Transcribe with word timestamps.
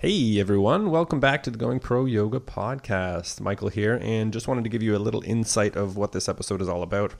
Hey 0.00 0.40
everyone, 0.40 0.90
welcome 0.90 1.20
back 1.20 1.42
to 1.42 1.50
the 1.50 1.58
Going 1.58 1.78
Pro 1.78 2.06
Yoga 2.06 2.40
podcast. 2.40 3.38
Michael 3.38 3.68
here, 3.68 3.98
and 4.00 4.32
just 4.32 4.48
wanted 4.48 4.64
to 4.64 4.70
give 4.70 4.82
you 4.82 4.96
a 4.96 4.98
little 4.98 5.22
insight 5.26 5.76
of 5.76 5.98
what 5.98 6.12
this 6.12 6.26
episode 6.26 6.62
is 6.62 6.70
all 6.70 6.82
about. 6.82 7.16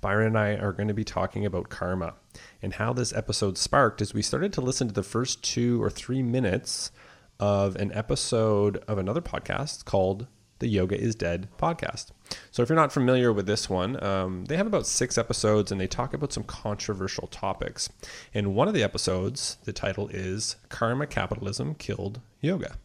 Byron 0.00 0.28
and 0.28 0.38
I 0.38 0.54
are 0.54 0.70
going 0.70 0.86
to 0.86 0.94
be 0.94 1.02
talking 1.02 1.44
about 1.44 1.68
karma. 1.68 2.14
And 2.62 2.74
how 2.74 2.92
this 2.92 3.12
episode 3.12 3.58
sparked 3.58 4.00
is 4.00 4.14
we 4.14 4.22
started 4.22 4.52
to 4.52 4.60
listen 4.60 4.86
to 4.86 4.94
the 4.94 5.02
first 5.02 5.42
two 5.42 5.82
or 5.82 5.90
three 5.90 6.22
minutes 6.22 6.92
of 7.40 7.74
an 7.74 7.90
episode 7.92 8.76
of 8.86 8.98
another 8.98 9.20
podcast 9.20 9.84
called 9.84 10.28
the 10.62 10.68
Yoga 10.68 10.98
is 10.98 11.16
Dead 11.16 11.48
podcast. 11.58 12.12
So, 12.52 12.62
if 12.62 12.68
you're 12.68 12.76
not 12.76 12.92
familiar 12.92 13.32
with 13.32 13.46
this 13.46 13.68
one, 13.68 14.02
um, 14.02 14.44
they 14.46 14.56
have 14.56 14.66
about 14.66 14.86
six 14.86 15.18
episodes 15.18 15.72
and 15.72 15.80
they 15.80 15.88
talk 15.88 16.14
about 16.14 16.32
some 16.32 16.44
controversial 16.44 17.26
topics. 17.26 17.90
In 18.32 18.54
one 18.54 18.68
of 18.68 18.74
the 18.74 18.84
episodes, 18.84 19.58
the 19.64 19.72
title 19.72 20.08
is 20.08 20.56
Karma 20.68 21.08
Capitalism 21.08 21.74
Killed 21.74 22.20
Yoga. 22.40 22.76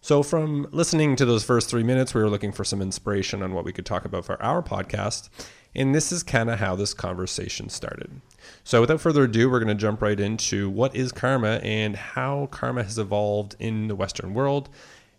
So, 0.00 0.22
from 0.22 0.68
listening 0.72 1.16
to 1.16 1.26
those 1.26 1.44
first 1.44 1.68
three 1.68 1.82
minutes, 1.82 2.14
we 2.14 2.22
were 2.22 2.30
looking 2.30 2.52
for 2.52 2.64
some 2.64 2.80
inspiration 2.80 3.42
on 3.42 3.52
what 3.52 3.66
we 3.66 3.72
could 3.72 3.86
talk 3.86 4.06
about 4.06 4.24
for 4.24 4.42
our 4.42 4.62
podcast. 4.62 5.28
And 5.74 5.94
this 5.94 6.10
is 6.10 6.22
kind 6.22 6.48
of 6.48 6.58
how 6.58 6.76
this 6.76 6.94
conversation 6.94 7.68
started. 7.68 8.22
So, 8.64 8.80
without 8.80 9.02
further 9.02 9.24
ado, 9.24 9.50
we're 9.50 9.60
going 9.60 9.68
to 9.68 9.74
jump 9.74 10.00
right 10.00 10.18
into 10.18 10.70
what 10.70 10.96
is 10.96 11.12
karma 11.12 11.60
and 11.62 11.94
how 11.94 12.48
karma 12.50 12.84
has 12.84 12.98
evolved 12.98 13.54
in 13.58 13.88
the 13.88 13.94
Western 13.94 14.32
world 14.32 14.70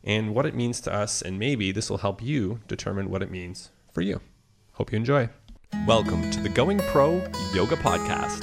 and 0.07 0.33
what 0.33 0.45
it 0.45 0.55
means 0.55 0.79
to 0.79 0.91
us, 0.91 1.21
and 1.21 1.37
maybe 1.37 1.73
this 1.73 1.89
will 1.89 1.97
help 1.97 2.23
you 2.23 2.61
determine 2.69 3.09
what 3.09 3.21
it 3.21 3.29
means 3.29 3.71
for 3.91 4.01
you. 4.01 4.21
Hope 4.71 4.93
you 4.93 4.95
enjoy. 4.95 5.27
Welcome 5.85 6.31
to 6.31 6.39
the 6.39 6.47
Going 6.47 6.79
Pro 6.79 7.15
Yoga 7.53 7.75
Podcast. 7.75 8.39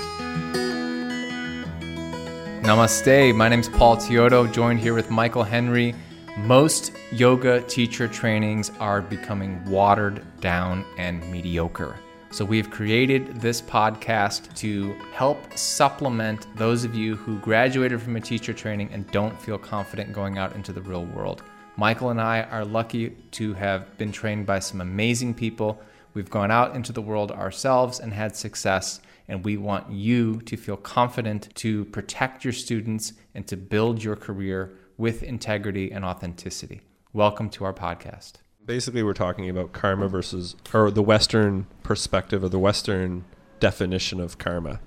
Namaste. 2.60 3.34
My 3.34 3.48
name 3.48 3.60
is 3.60 3.70
Paul 3.70 3.96
Teodo, 3.96 4.52
joined 4.52 4.78
here 4.78 4.92
with 4.92 5.10
Michael 5.10 5.42
Henry. 5.42 5.94
Most 6.36 6.92
yoga 7.12 7.62
teacher 7.62 8.08
trainings 8.08 8.70
are 8.78 9.00
becoming 9.00 9.64
watered 9.64 10.22
down 10.42 10.84
and 10.98 11.20
mediocre. 11.32 11.98
So, 12.30 12.44
we've 12.44 12.68
created 12.68 13.40
this 13.40 13.62
podcast 13.62 14.54
to 14.56 14.92
help 15.14 15.56
supplement 15.56 16.48
those 16.56 16.84
of 16.84 16.94
you 16.94 17.14
who 17.14 17.38
graduated 17.38 18.02
from 18.02 18.16
a 18.16 18.20
teacher 18.20 18.52
training 18.52 18.90
and 18.92 19.08
don't 19.12 19.40
feel 19.40 19.56
confident 19.56 20.12
going 20.12 20.36
out 20.36 20.54
into 20.56 20.72
the 20.72 20.82
real 20.82 21.04
world. 21.04 21.42
Michael 21.76 22.10
and 22.10 22.20
I 22.20 22.42
are 22.42 22.64
lucky 22.64 23.10
to 23.32 23.54
have 23.54 23.98
been 23.98 24.12
trained 24.12 24.46
by 24.46 24.60
some 24.60 24.80
amazing 24.80 25.34
people. 25.34 25.80
We've 26.14 26.30
gone 26.30 26.52
out 26.52 26.76
into 26.76 26.92
the 26.92 27.02
world 27.02 27.32
ourselves 27.32 27.98
and 27.98 28.12
had 28.12 28.36
success, 28.36 29.00
and 29.26 29.44
we 29.44 29.56
want 29.56 29.90
you 29.90 30.40
to 30.42 30.56
feel 30.56 30.76
confident 30.76 31.52
to 31.56 31.84
protect 31.86 32.44
your 32.44 32.52
students 32.52 33.14
and 33.34 33.44
to 33.48 33.56
build 33.56 34.04
your 34.04 34.14
career 34.14 34.72
with 34.96 35.24
integrity 35.24 35.90
and 35.90 36.04
authenticity. 36.04 36.82
Welcome 37.12 37.50
to 37.50 37.64
our 37.64 37.74
podcast. 37.74 38.34
Basically, 38.64 39.02
we're 39.02 39.12
talking 39.12 39.50
about 39.50 39.72
karma 39.72 40.06
versus, 40.06 40.54
or 40.72 40.92
the 40.92 41.02
Western 41.02 41.66
perspective 41.82 42.44
or 42.44 42.48
the 42.48 42.58
Western 42.60 43.24
definition 43.58 44.20
of 44.20 44.38
karma 44.38 44.78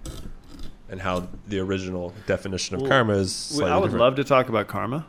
and 0.90 1.02
how 1.02 1.28
the 1.48 1.60
original 1.60 2.14
definition 2.28 2.76
of 2.76 2.82
Well, 2.82 2.90
karma 2.90 3.14
is 3.16 3.36
slightly 3.36 3.72
I 3.74 3.76
would 3.76 3.88
different. 3.88 4.02
love 4.02 4.16
to 4.16 4.24
talk 4.24 4.48
about 4.48 4.68
karma 4.68 5.06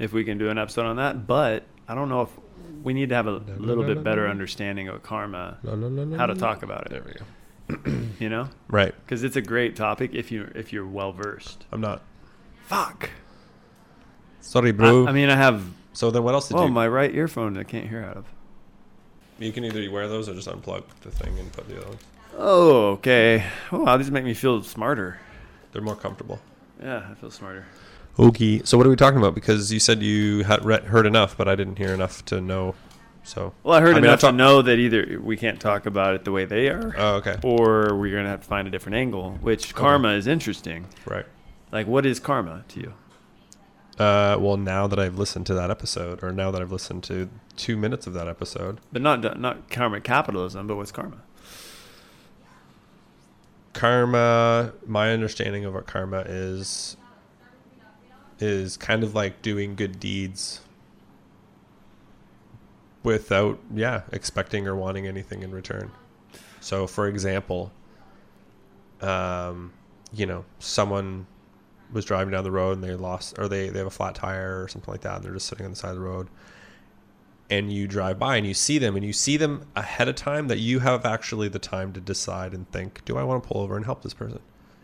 if 0.00 0.12
we 0.12 0.24
can 0.24 0.38
do 0.38 0.48
an 0.50 0.58
episode 0.58 0.86
on 0.86 0.96
that, 0.96 1.26
but 1.28 1.64
I 1.86 1.94
don't 1.94 2.08
know 2.08 2.22
if 2.22 2.30
we 2.82 2.92
need 2.94 3.10
to 3.10 3.14
have 3.14 3.26
a 3.28 3.32
little 3.58 3.84
bit 3.84 4.02
better 4.02 4.26
understanding 4.28 4.88
of 4.88 5.02
karma, 5.02 5.58
how 6.16 6.26
to 6.26 6.34
talk 6.34 6.62
about 6.64 6.86
it. 6.86 6.90
There 6.90 7.04
we 7.06 7.12
go. 7.12 8.00
You 8.18 8.28
know, 8.28 8.48
Right. 8.68 8.92
because 9.04 9.22
it's 9.22 9.36
a 9.36 9.40
great 9.40 9.76
topic 9.76 10.10
if 10.14 10.32
you 10.32 10.50
if 10.56 10.72
you're 10.72 10.86
well 10.86 11.12
versed. 11.12 11.64
I'm 11.70 11.80
not. 11.80 12.02
Fuck. 12.66 13.10
Sorry, 14.40 14.70
I, 14.70 14.72
bro. 14.72 15.06
I 15.06 15.12
mean, 15.12 15.30
I 15.30 15.36
have 15.36 15.62
so 15.92 16.10
then 16.10 16.22
what 16.24 16.34
else 16.34 16.48
did 16.48 16.56
oh 16.56 16.64
you 16.66 16.70
my 16.72 16.88
right 16.88 17.14
earphone 17.14 17.56
I 17.56 17.62
can't 17.64 17.88
hear 17.88 18.02
out 18.02 18.16
of. 18.16 18.24
You 19.38 19.52
can 19.52 19.64
either 19.64 19.88
wear 19.90 20.08
those 20.08 20.28
or 20.28 20.34
just 20.34 20.48
unplug 20.48 20.82
the 21.02 21.10
thing 21.10 21.38
and 21.38 21.52
put 21.52 21.68
the 21.68 21.78
other 21.78 21.86
ones. 21.88 22.02
Oh, 22.36 22.90
okay. 22.92 23.44
Oh, 23.72 23.84
wow, 23.84 23.96
these 23.96 24.10
make 24.10 24.24
me 24.24 24.34
feel 24.34 24.62
smarter. 24.62 25.18
They're 25.72 25.82
more 25.82 25.96
comfortable. 25.96 26.40
Yeah, 26.82 27.06
I 27.10 27.14
feel 27.14 27.30
smarter. 27.30 27.66
Okay. 28.18 28.62
So 28.64 28.76
what 28.76 28.86
are 28.86 28.90
we 28.90 28.96
talking 28.96 29.18
about? 29.18 29.34
Because 29.34 29.72
you 29.72 29.80
said 29.80 30.02
you 30.02 30.44
had 30.44 30.64
read, 30.64 30.84
heard 30.84 31.06
enough, 31.06 31.36
but 31.36 31.48
I 31.48 31.54
didn't 31.54 31.76
hear 31.78 31.92
enough 31.94 32.24
to 32.26 32.40
know. 32.40 32.74
So. 33.22 33.52
Well, 33.62 33.74
I 33.76 33.80
heard 33.82 33.90
I 33.96 34.00
mean, 34.00 34.04
I 34.04 34.08
enough 34.08 34.20
talk- 34.20 34.30
to 34.32 34.36
know 34.36 34.62
that 34.62 34.78
either 34.78 35.20
we 35.22 35.36
can't 35.36 35.60
talk 35.60 35.84
about 35.86 36.14
it 36.14 36.24
the 36.24 36.32
way 36.32 36.46
they 36.46 36.68
are, 36.68 36.94
Oh, 36.96 37.14
okay. 37.16 37.36
or 37.44 37.94
we're 37.94 38.16
gonna 38.16 38.30
have 38.30 38.40
to 38.40 38.46
find 38.46 38.66
a 38.66 38.70
different 38.70 38.96
angle. 38.96 39.32
Which 39.42 39.74
karma 39.74 40.12
is 40.14 40.26
interesting. 40.26 40.86
Right. 41.06 41.26
Like, 41.70 41.86
what 41.86 42.06
is 42.06 42.18
karma 42.18 42.64
to 42.68 42.80
you? 42.80 42.92
Uh, 43.98 44.38
well, 44.40 44.56
now 44.56 44.86
that 44.86 44.98
I've 44.98 45.18
listened 45.18 45.44
to 45.46 45.54
that 45.54 45.70
episode, 45.70 46.24
or 46.24 46.32
now 46.32 46.50
that 46.50 46.62
I've 46.62 46.72
listened 46.72 47.02
to 47.04 47.28
two 47.56 47.76
minutes 47.76 48.06
of 48.06 48.14
that 48.14 48.26
episode, 48.26 48.80
But 48.90 49.02
not 49.02 49.38
not 49.38 49.68
karma 49.70 50.00
capitalism, 50.00 50.66
but 50.66 50.76
what's 50.76 50.90
karma? 50.90 51.18
Karma. 53.72 54.72
My 54.86 55.12
understanding 55.12 55.64
of 55.64 55.74
what 55.74 55.86
karma 55.86 56.20
is 56.26 56.96
is 58.38 58.76
kind 58.76 59.02
of 59.02 59.14
like 59.14 59.42
doing 59.42 59.74
good 59.74 60.00
deeds 60.00 60.60
without, 63.02 63.58
yeah, 63.74 64.02
expecting 64.12 64.66
or 64.66 64.74
wanting 64.74 65.06
anything 65.06 65.42
in 65.42 65.52
return. 65.52 65.90
So, 66.60 66.86
for 66.86 67.06
example, 67.06 67.72
um, 69.00 69.72
you 70.12 70.26
know, 70.26 70.44
someone 70.58 71.26
was 71.92 72.04
driving 72.04 72.32
down 72.32 72.44
the 72.44 72.50
road 72.50 72.72
and 72.72 72.84
they 72.84 72.94
lost, 72.94 73.38
or 73.38 73.48
they, 73.48 73.68
they 73.68 73.78
have 73.78 73.86
a 73.86 73.90
flat 73.90 74.14
tire 74.14 74.62
or 74.62 74.68
something 74.68 74.92
like 74.92 75.02
that, 75.02 75.16
and 75.16 75.24
they're 75.24 75.32
just 75.32 75.46
sitting 75.46 75.64
on 75.64 75.72
the 75.72 75.76
side 75.76 75.90
of 75.90 75.96
the 75.96 76.02
road. 76.02 76.28
And 77.50 77.72
you 77.72 77.88
drive 77.88 78.18
by 78.18 78.36
and 78.36 78.46
you 78.46 78.54
see 78.54 78.78
them, 78.78 78.96
and 78.96 79.04
you 79.04 79.12
see 79.12 79.36
them 79.36 79.66
ahead 79.74 80.08
of 80.08 80.14
time 80.14 80.48
that 80.48 80.58
you 80.58 80.78
have 80.78 81.04
actually 81.04 81.48
the 81.48 81.58
time 81.58 81.92
to 81.94 82.00
decide 82.00 82.54
and 82.54 82.70
think, 82.70 83.04
do 83.04 83.16
I 83.16 83.24
want 83.24 83.42
to 83.42 83.48
pull 83.48 83.60
over 83.60 83.76
and 83.76 83.84
help 83.84 84.02
this 84.02 84.14
person? 84.14 84.38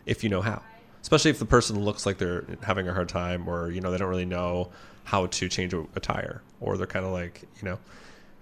If 0.05 0.23
you 0.23 0.29
know 0.29 0.41
how. 0.41 0.61
Especially 1.01 1.31
if 1.31 1.39
the 1.39 1.45
person 1.45 1.79
looks 1.83 2.05
like 2.05 2.17
they're 2.17 2.45
having 2.63 2.87
a 2.87 2.93
hard 2.93 3.07
time 3.07 3.47
or, 3.47 3.71
you 3.71 3.79
know, 3.79 3.89
they 3.89 3.97
don't 3.97 4.09
really 4.09 4.25
know 4.25 4.69
how 5.05 5.27
to 5.27 5.47
change 5.47 5.73
a, 5.73 5.85
tire, 6.01 6.41
or 6.59 6.75
they're 6.77 6.85
kind 6.85 7.05
of 7.05 7.13
like, 7.13 7.43
you 7.61 7.69
know, 7.69 7.79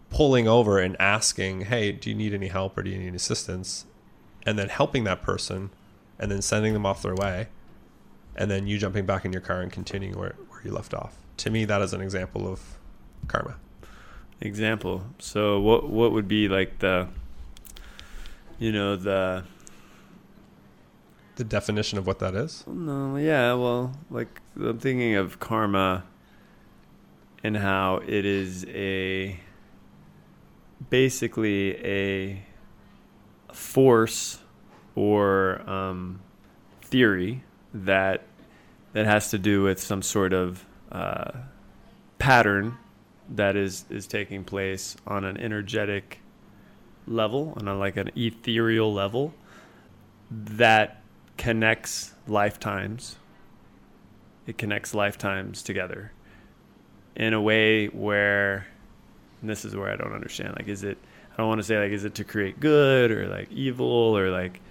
pulling 0.10 0.48
over 0.48 0.80
and 0.80 0.96
asking, 1.00 1.62
"Hey, 1.62 1.92
do 1.92 2.10
you 2.10 2.16
need 2.16 2.34
any 2.34 2.48
help 2.48 2.76
or 2.78 2.82
do 2.82 2.90
you 2.90 2.98
need 2.98 3.14
assistance?" 3.14 3.86
and 4.46 4.60
then 4.60 4.70
helping 4.70 5.04
that 5.06 5.22
person 5.22 5.72
and 6.20 6.32
then 6.32 6.42
sending 6.42 6.74
them 6.74 6.86
off 6.86 7.02
their 7.02 7.16
way 7.16 7.48
and 8.36 8.52
then 8.52 8.68
you 8.68 8.78
jumping 8.78 9.06
back 9.06 9.26
in 9.26 9.32
your 9.32 9.42
car 9.42 9.62
and 9.62 9.72
continuing 9.72 10.18
where, 10.18 10.36
where 10.50 10.62
you 10.64 10.72
left 10.72 10.94
off. 10.94 11.16
To 11.38 11.50
me 11.50 11.66
that 11.66 11.82
is 11.82 11.94
an 11.94 12.02
example 12.02 12.48
of 12.48 12.78
karma. 13.28 13.56
Example. 14.42 15.04
So 15.20 15.60
what 15.60 15.90
what 15.90 16.12
would 16.12 16.28
be 16.28 16.48
like 16.48 16.80
the 16.80 17.08
you 18.60 18.72
know 18.72 18.96
the 18.96 19.44
The 21.36 21.44
definition 21.44 21.98
of 21.98 22.06
what 22.08 22.20
that 22.20 22.36
is? 22.36 22.64
no 22.68 23.18
yeah 23.18 23.54
well 23.54 23.94
like 24.10 24.42
I'm 24.56 24.80
thinking 24.80 25.16
of 25.16 25.40
karma 25.40 26.04
and 27.44 27.58
how 27.58 28.02
it 28.08 28.26
is 28.26 28.66
a 28.70 29.40
basically 30.90 31.76
a 31.86 32.44
force 33.54 34.40
or 34.96 35.62
um, 35.70 36.20
theory 36.82 37.44
that 37.74 38.24
that 38.94 39.06
has 39.06 39.30
to 39.32 39.38
do 39.38 39.64
with 39.64 39.80
some 39.82 40.02
sort 40.02 40.34
of 40.34 40.66
uh, 40.92 41.32
pattern 42.18 42.78
that 43.30 43.56
is 43.56 43.86
is 43.90 44.08
taking 44.08 44.44
place 44.44 44.96
on 45.08 45.24
an 45.24 45.38
energetic 45.38 46.20
level 47.08 47.54
and 47.58 47.70
on 47.70 47.76
a, 47.76 47.80
like 47.80 47.98
an 47.98 48.12
ethereal 48.16 48.94
level 48.94 49.34
that 50.30 51.02
connects 51.38 52.14
lifetimes. 52.28 53.18
It 54.48 54.58
connects 54.58 54.94
lifetimes 54.94 55.64
together 55.64 56.12
in 57.16 57.34
a 57.34 57.42
way 57.42 57.88
where 57.88 58.68
and 59.42 59.50
this 59.50 59.66
is 59.66 59.76
where 59.76 59.92
I 59.92 59.96
don't 59.96 60.14
understand 60.14 60.56
like 60.58 60.68
is 60.68 60.84
it 60.84 60.98
I 61.34 61.38
don't 61.38 61.48
want 61.48 61.60
to 61.60 61.64
say 61.64 61.80
like 61.80 61.92
is 61.92 62.04
it 62.06 62.16
to 62.16 62.24
create 62.24 62.60
good 62.60 63.12
or 63.12 63.28
like 63.28 63.52
evil 63.52 63.86
or 63.86 64.30
like 64.30 64.62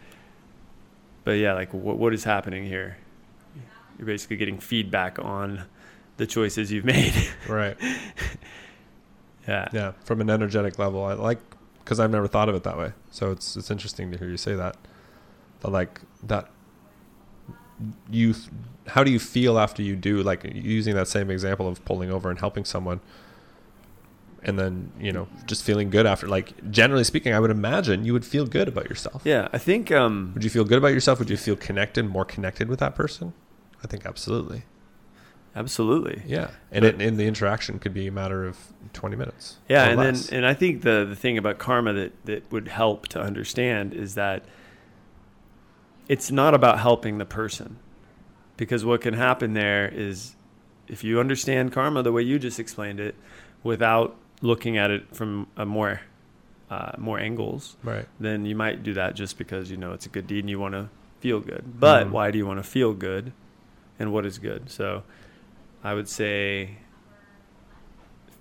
but 1.24 1.32
yeah 1.32 1.54
like 1.54 1.72
what 1.72 1.96
what 1.98 2.14
is 2.14 2.24
happening 2.24 2.64
here? 2.64 2.98
You're 3.98 4.06
basically 4.06 4.36
getting 4.36 4.58
feedback 4.58 5.18
on 5.18 5.64
the 6.16 6.26
choices 6.26 6.70
you've 6.72 6.84
made 6.84 7.14
Right. 7.49 7.76
yeah 9.49 9.69
Yeah, 9.72 9.93
from 10.05 10.20
an 10.20 10.31
energetic 10.31 10.78
level. 10.78 11.05
I 11.05 11.14
like 11.14 11.40
cuz 11.84 12.00
I've 12.00 12.11
never 12.11 12.26
thought 12.26 12.49
of 12.49 12.55
it 12.55 12.62
that 12.62 12.78
way. 12.78 12.93
So 13.11 13.31
it's 13.31 13.56
it's 13.56 13.70
interesting 13.70 14.11
to 14.12 14.19
hear 14.19 14.28
you 14.28 14.37
say 14.37 14.55
that. 14.55 14.76
That 15.61 15.70
like 15.70 16.00
that 16.22 16.50
you 18.11 18.34
how 18.87 19.02
do 19.02 19.11
you 19.11 19.19
feel 19.19 19.58
after 19.58 19.82
you 19.82 19.96
do 19.96 20.22
like 20.22 20.44
using 20.44 20.94
that 20.94 21.08
same 21.08 21.31
example 21.31 21.66
of 21.69 21.84
pulling 21.84 22.11
over 22.11 22.31
and 22.31 22.38
helping 22.38 22.64
someone 22.64 23.00
and 24.43 24.58
then 24.58 24.93
you 25.00 25.10
know 25.10 25.26
just 25.46 25.64
feeling 25.64 25.90
good 25.90 26.06
after 26.06 26.28
like 26.28 26.70
generally 26.70 27.02
speaking 27.05 27.32
i 27.32 27.40
would 27.40 27.50
imagine 27.50 28.05
you 28.05 28.12
would 28.12 28.25
feel 28.25 28.46
good 28.46 28.69
about 28.69 28.88
yourself 28.88 29.22
yeah 29.25 29.49
I 29.52 29.58
think 29.58 29.90
um 29.90 30.32
would 30.34 30.44
you 30.44 30.50
feel 30.50 30.64
good 30.64 30.78
about 30.78 30.93
yourself 30.93 31.19
would 31.19 31.31
you 31.31 31.37
feel 31.37 31.56
connected 31.56 32.05
more 32.05 32.25
connected 32.25 32.69
with 32.69 32.78
that 32.81 32.94
person 32.94 33.32
i 33.82 33.87
think 33.87 34.05
absolutely 34.06 34.64
Absolutely. 35.56 36.22
Yeah, 36.26 36.50
and 36.72 36.84
it, 36.84 37.00
and 37.00 37.16
the 37.16 37.26
interaction 37.26 37.78
could 37.78 37.94
be 37.94 38.08
a 38.08 38.12
matter 38.12 38.44
of 38.44 38.58
twenty 38.92 39.16
minutes. 39.16 39.58
Yeah, 39.68 39.84
and 39.88 39.98
less. 39.98 40.28
then 40.28 40.38
and 40.38 40.46
I 40.46 40.54
think 40.54 40.82
the 40.82 41.04
the 41.08 41.14
thing 41.16 41.38
about 41.38 41.58
karma 41.58 41.92
that 41.92 42.24
that 42.26 42.50
would 42.52 42.68
help 42.68 43.06
to 43.08 43.20
understand 43.20 43.94
is 43.94 44.14
that 44.16 44.44
it's 46.08 46.30
not 46.30 46.54
about 46.54 46.80
helping 46.80 47.18
the 47.18 47.24
person. 47.24 47.78
Because 48.56 48.84
what 48.84 49.00
can 49.00 49.14
happen 49.14 49.54
there 49.54 49.88
is 49.88 50.36
if 50.86 51.02
you 51.02 51.18
understand 51.18 51.72
karma 51.72 52.02
the 52.02 52.12
way 52.12 52.22
you 52.22 52.38
just 52.38 52.60
explained 52.60 53.00
it 53.00 53.14
without 53.62 54.16
looking 54.42 54.76
at 54.76 54.90
it 54.90 55.14
from 55.14 55.46
a 55.56 55.64
more 55.64 56.00
uh, 56.70 56.92
more 56.98 57.18
angles, 57.18 57.76
right. 57.82 58.06
then 58.18 58.44
you 58.46 58.56
might 58.56 58.82
do 58.82 58.94
that 58.94 59.14
just 59.14 59.38
because 59.38 59.70
you 59.70 59.76
know 59.76 59.92
it's 59.92 60.06
a 60.06 60.08
good 60.08 60.26
deed 60.26 60.40
and 60.40 60.50
you 60.50 60.58
want 60.58 60.74
to 60.74 60.88
feel 61.20 61.38
good. 61.40 61.78
But 61.78 62.06
Mhm. 62.08 62.10
why 62.10 62.30
do 62.30 62.38
you 62.38 62.46
want 62.46 62.58
to 62.58 62.68
feel 62.68 62.92
good? 62.92 63.32
And 63.98 64.12
what 64.12 64.26
is 64.26 64.38
good? 64.38 64.70
So 64.70 65.04
I 65.84 65.94
would 65.94 66.08
say 66.08 66.78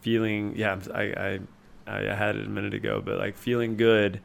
feeling 0.01 0.53
yeah, 0.55 0.79
I 0.93 1.03
I 1.03 1.39
I 1.85 2.15
had 2.15 2.35
it 2.37 2.45
a 2.45 2.49
minute 2.49 2.73
ago, 2.73 3.01
but 3.03 3.17
like 3.19 3.35
feeling 3.37 3.77
good 3.77 4.21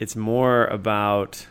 it's 0.00 0.14
more 0.14 0.66
about 0.66 1.46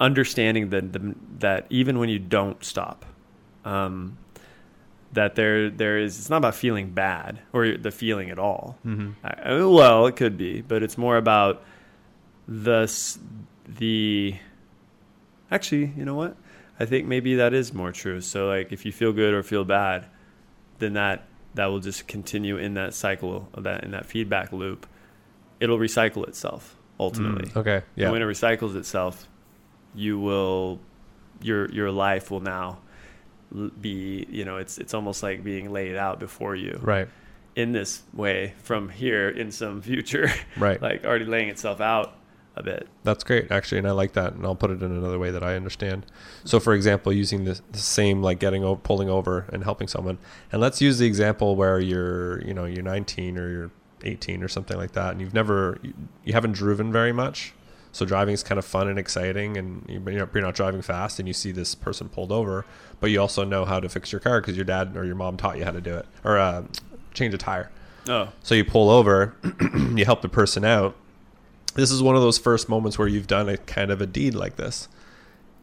understanding 0.00 0.70
that 0.70 0.92
the, 0.92 1.14
that 1.38 1.66
even 1.70 1.98
when 1.98 2.08
you 2.08 2.18
don't 2.18 2.62
stop 2.64 3.04
um, 3.64 4.18
that 5.12 5.34
there 5.36 5.70
there 5.70 5.98
is 5.98 6.18
it's 6.18 6.30
not 6.30 6.38
about 6.38 6.54
feeling 6.54 6.90
bad 6.90 7.40
or 7.52 7.76
the 7.76 7.90
feeling 7.90 8.30
at 8.30 8.38
all 8.38 8.76
Mm-hmm. 8.84 9.10
I, 9.24 9.50
I- 9.54 9.64
well, 9.64 10.06
it 10.06 10.16
could 10.16 10.36
be, 10.36 10.60
but 10.60 10.82
it's 10.82 10.98
more 10.98 11.16
about 11.16 11.62
the 12.46 12.90
the. 13.66 14.36
Actually, 15.50 15.92
you 15.96 16.04
know 16.04 16.14
what? 16.14 16.36
I 16.78 16.86
think 16.86 17.06
maybe 17.06 17.36
that 17.36 17.54
is 17.54 17.72
more 17.72 17.92
true. 17.92 18.20
So, 18.20 18.48
like, 18.48 18.72
if 18.72 18.84
you 18.84 18.92
feel 18.92 19.12
good 19.12 19.32
or 19.32 19.42
feel 19.42 19.64
bad, 19.64 20.06
then 20.78 20.94
that 20.94 21.26
that 21.54 21.66
will 21.66 21.80
just 21.80 22.08
continue 22.08 22.56
in 22.56 22.74
that 22.74 22.94
cycle 22.94 23.48
of 23.54 23.64
that 23.64 23.84
in 23.84 23.92
that 23.92 24.06
feedback 24.06 24.52
loop. 24.52 24.86
It'll 25.60 25.78
recycle 25.78 26.26
itself 26.26 26.76
ultimately. 26.98 27.50
Mm, 27.50 27.56
okay. 27.56 27.82
Yeah. 27.94 28.04
And 28.04 28.12
when 28.12 28.22
it 28.22 28.26
recycles 28.26 28.74
itself, 28.76 29.28
you 29.94 30.18
will 30.18 30.80
your 31.40 31.70
your 31.70 31.90
life 31.90 32.30
will 32.30 32.40
now 32.40 32.78
be 33.80 34.26
you 34.30 34.44
know 34.44 34.56
it's 34.56 34.78
it's 34.78 34.94
almost 34.94 35.22
like 35.22 35.44
being 35.44 35.72
laid 35.72 35.94
out 35.96 36.18
before 36.18 36.56
you 36.56 36.78
right. 36.82 37.08
in 37.54 37.70
this 37.70 38.02
way 38.12 38.54
from 38.58 38.88
here 38.88 39.28
in 39.28 39.52
some 39.52 39.80
future, 39.80 40.30
Right. 40.56 40.80
like 40.88 41.04
already 41.04 41.24
laying 41.24 41.48
itself 41.48 41.80
out 41.80 42.13
a 42.56 42.62
bit. 42.62 42.86
That's 43.02 43.24
great, 43.24 43.50
actually, 43.50 43.78
and 43.78 43.88
I 43.88 43.90
like 43.92 44.12
that, 44.12 44.34
and 44.34 44.44
I'll 44.46 44.54
put 44.54 44.70
it 44.70 44.82
in 44.82 44.92
another 44.92 45.18
way 45.18 45.30
that 45.30 45.42
I 45.42 45.56
understand. 45.56 46.06
So, 46.44 46.60
for 46.60 46.72
example, 46.74 47.12
using 47.12 47.44
the, 47.44 47.60
the 47.72 47.78
same 47.78 48.22
like 48.22 48.38
getting 48.38 48.62
over, 48.64 48.80
pulling 48.80 49.08
over 49.10 49.46
and 49.52 49.64
helping 49.64 49.88
someone, 49.88 50.18
and 50.52 50.60
let's 50.60 50.80
use 50.80 50.98
the 50.98 51.06
example 51.06 51.56
where 51.56 51.80
you're, 51.80 52.40
you 52.46 52.54
know, 52.54 52.64
you're 52.64 52.82
19 52.84 53.38
or 53.38 53.50
you're 53.50 53.70
18 54.04 54.42
or 54.42 54.48
something 54.48 54.76
like 54.76 54.92
that, 54.92 55.12
and 55.12 55.20
you've 55.20 55.34
never, 55.34 55.78
you, 55.82 55.94
you 56.24 56.32
haven't 56.32 56.52
driven 56.52 56.92
very 56.92 57.12
much, 57.12 57.54
so 57.90 58.04
driving 58.06 58.34
is 58.34 58.42
kind 58.42 58.58
of 58.58 58.64
fun 58.64 58.88
and 58.88 58.98
exciting, 58.98 59.56
and 59.56 59.84
you- 59.88 60.00
you're 60.06 60.20
not, 60.26 60.34
you're 60.34 60.42
not 60.44 60.54
driving 60.54 60.82
fast, 60.82 61.18
and 61.18 61.26
you 61.26 61.34
see 61.34 61.50
this 61.50 61.74
person 61.74 62.08
pulled 62.08 62.30
over, 62.30 62.64
but 63.00 63.10
you 63.10 63.20
also 63.20 63.42
know 63.44 63.64
how 63.64 63.80
to 63.80 63.88
fix 63.88 64.12
your 64.12 64.20
car 64.20 64.40
because 64.40 64.54
your 64.56 64.64
dad 64.64 64.96
or 64.96 65.04
your 65.04 65.16
mom 65.16 65.36
taught 65.36 65.58
you 65.58 65.64
how 65.64 65.70
to 65.72 65.80
do 65.80 65.96
it, 65.96 66.06
or 66.22 66.38
uh, 66.38 66.62
change 67.14 67.34
a 67.34 67.38
tire. 67.38 67.70
Oh, 68.08 68.28
So 68.42 68.54
you 68.54 68.64
pull 68.64 68.90
over, 68.90 69.34
you 69.94 70.04
help 70.04 70.22
the 70.22 70.28
person 70.28 70.64
out. 70.64 70.94
This 71.74 71.90
is 71.90 72.02
one 72.02 72.16
of 72.16 72.22
those 72.22 72.38
first 72.38 72.68
moments 72.68 72.98
where 72.98 73.08
you've 73.08 73.26
done 73.26 73.48
a 73.48 73.56
kind 73.56 73.90
of 73.90 74.00
a 74.00 74.06
deed 74.06 74.34
like 74.34 74.56
this. 74.56 74.88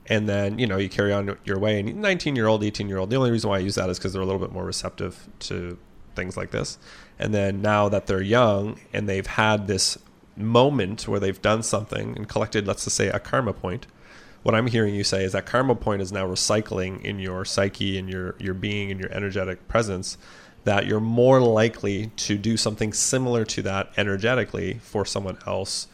And 0.07 0.27
then, 0.27 0.59
you 0.59 0.67
know, 0.67 0.77
you 0.77 0.89
carry 0.89 1.13
on 1.13 1.37
your 1.45 1.57
way. 1.57 1.79
And 1.79 2.01
19 2.01 2.35
year 2.35 2.47
old, 2.47 2.63
18 2.63 2.89
year 2.89 2.97
old, 2.97 3.09
the 3.09 3.15
only 3.15 3.31
reason 3.31 3.49
why 3.49 3.57
I 3.57 3.59
use 3.59 3.75
that 3.75 3.89
is 3.89 3.97
because 3.97 4.13
they're 4.13 4.21
a 4.21 4.25
little 4.25 4.41
bit 4.41 4.51
more 4.51 4.65
receptive 4.65 5.27
to 5.39 5.77
things 6.15 6.35
like 6.35 6.51
this. 6.51 6.77
And 7.17 7.33
then 7.33 7.61
now 7.61 7.87
that 7.89 8.07
they're 8.07 8.21
young 8.21 8.79
and 8.91 9.07
they've 9.07 9.25
had 9.25 9.67
this 9.67 9.97
moment 10.35 11.07
where 11.07 11.19
they've 11.19 11.41
done 11.41 11.63
something 11.63 12.15
and 12.15 12.27
collected, 12.27 12.67
let's 12.67 12.83
just 12.83 12.97
say, 12.97 13.07
a 13.07 13.19
karma 13.19 13.53
point, 13.53 13.87
what 14.43 14.55
I'm 14.55 14.67
hearing 14.67 14.95
you 14.95 15.03
say 15.03 15.23
is 15.23 15.33
that 15.33 15.45
karma 15.45 15.75
point 15.75 16.01
is 16.01 16.11
now 16.11 16.25
recycling 16.25 17.01
in 17.03 17.19
your 17.19 17.45
psyche 17.45 17.97
and 17.97 18.09
your, 18.09 18.35
your 18.39 18.55
being 18.55 18.89
and 18.89 18.99
your 18.99 19.11
energetic 19.11 19.67
presence 19.67 20.17
that 20.63 20.85
you're 20.85 20.99
more 20.99 21.39
likely 21.39 22.07
to 22.15 22.37
do 22.37 22.57
something 22.57 22.91
similar 22.93 23.45
to 23.45 23.61
that 23.61 23.91
energetically 23.97 24.79
for 24.81 25.05
someone 25.05 25.37
else 25.47 25.87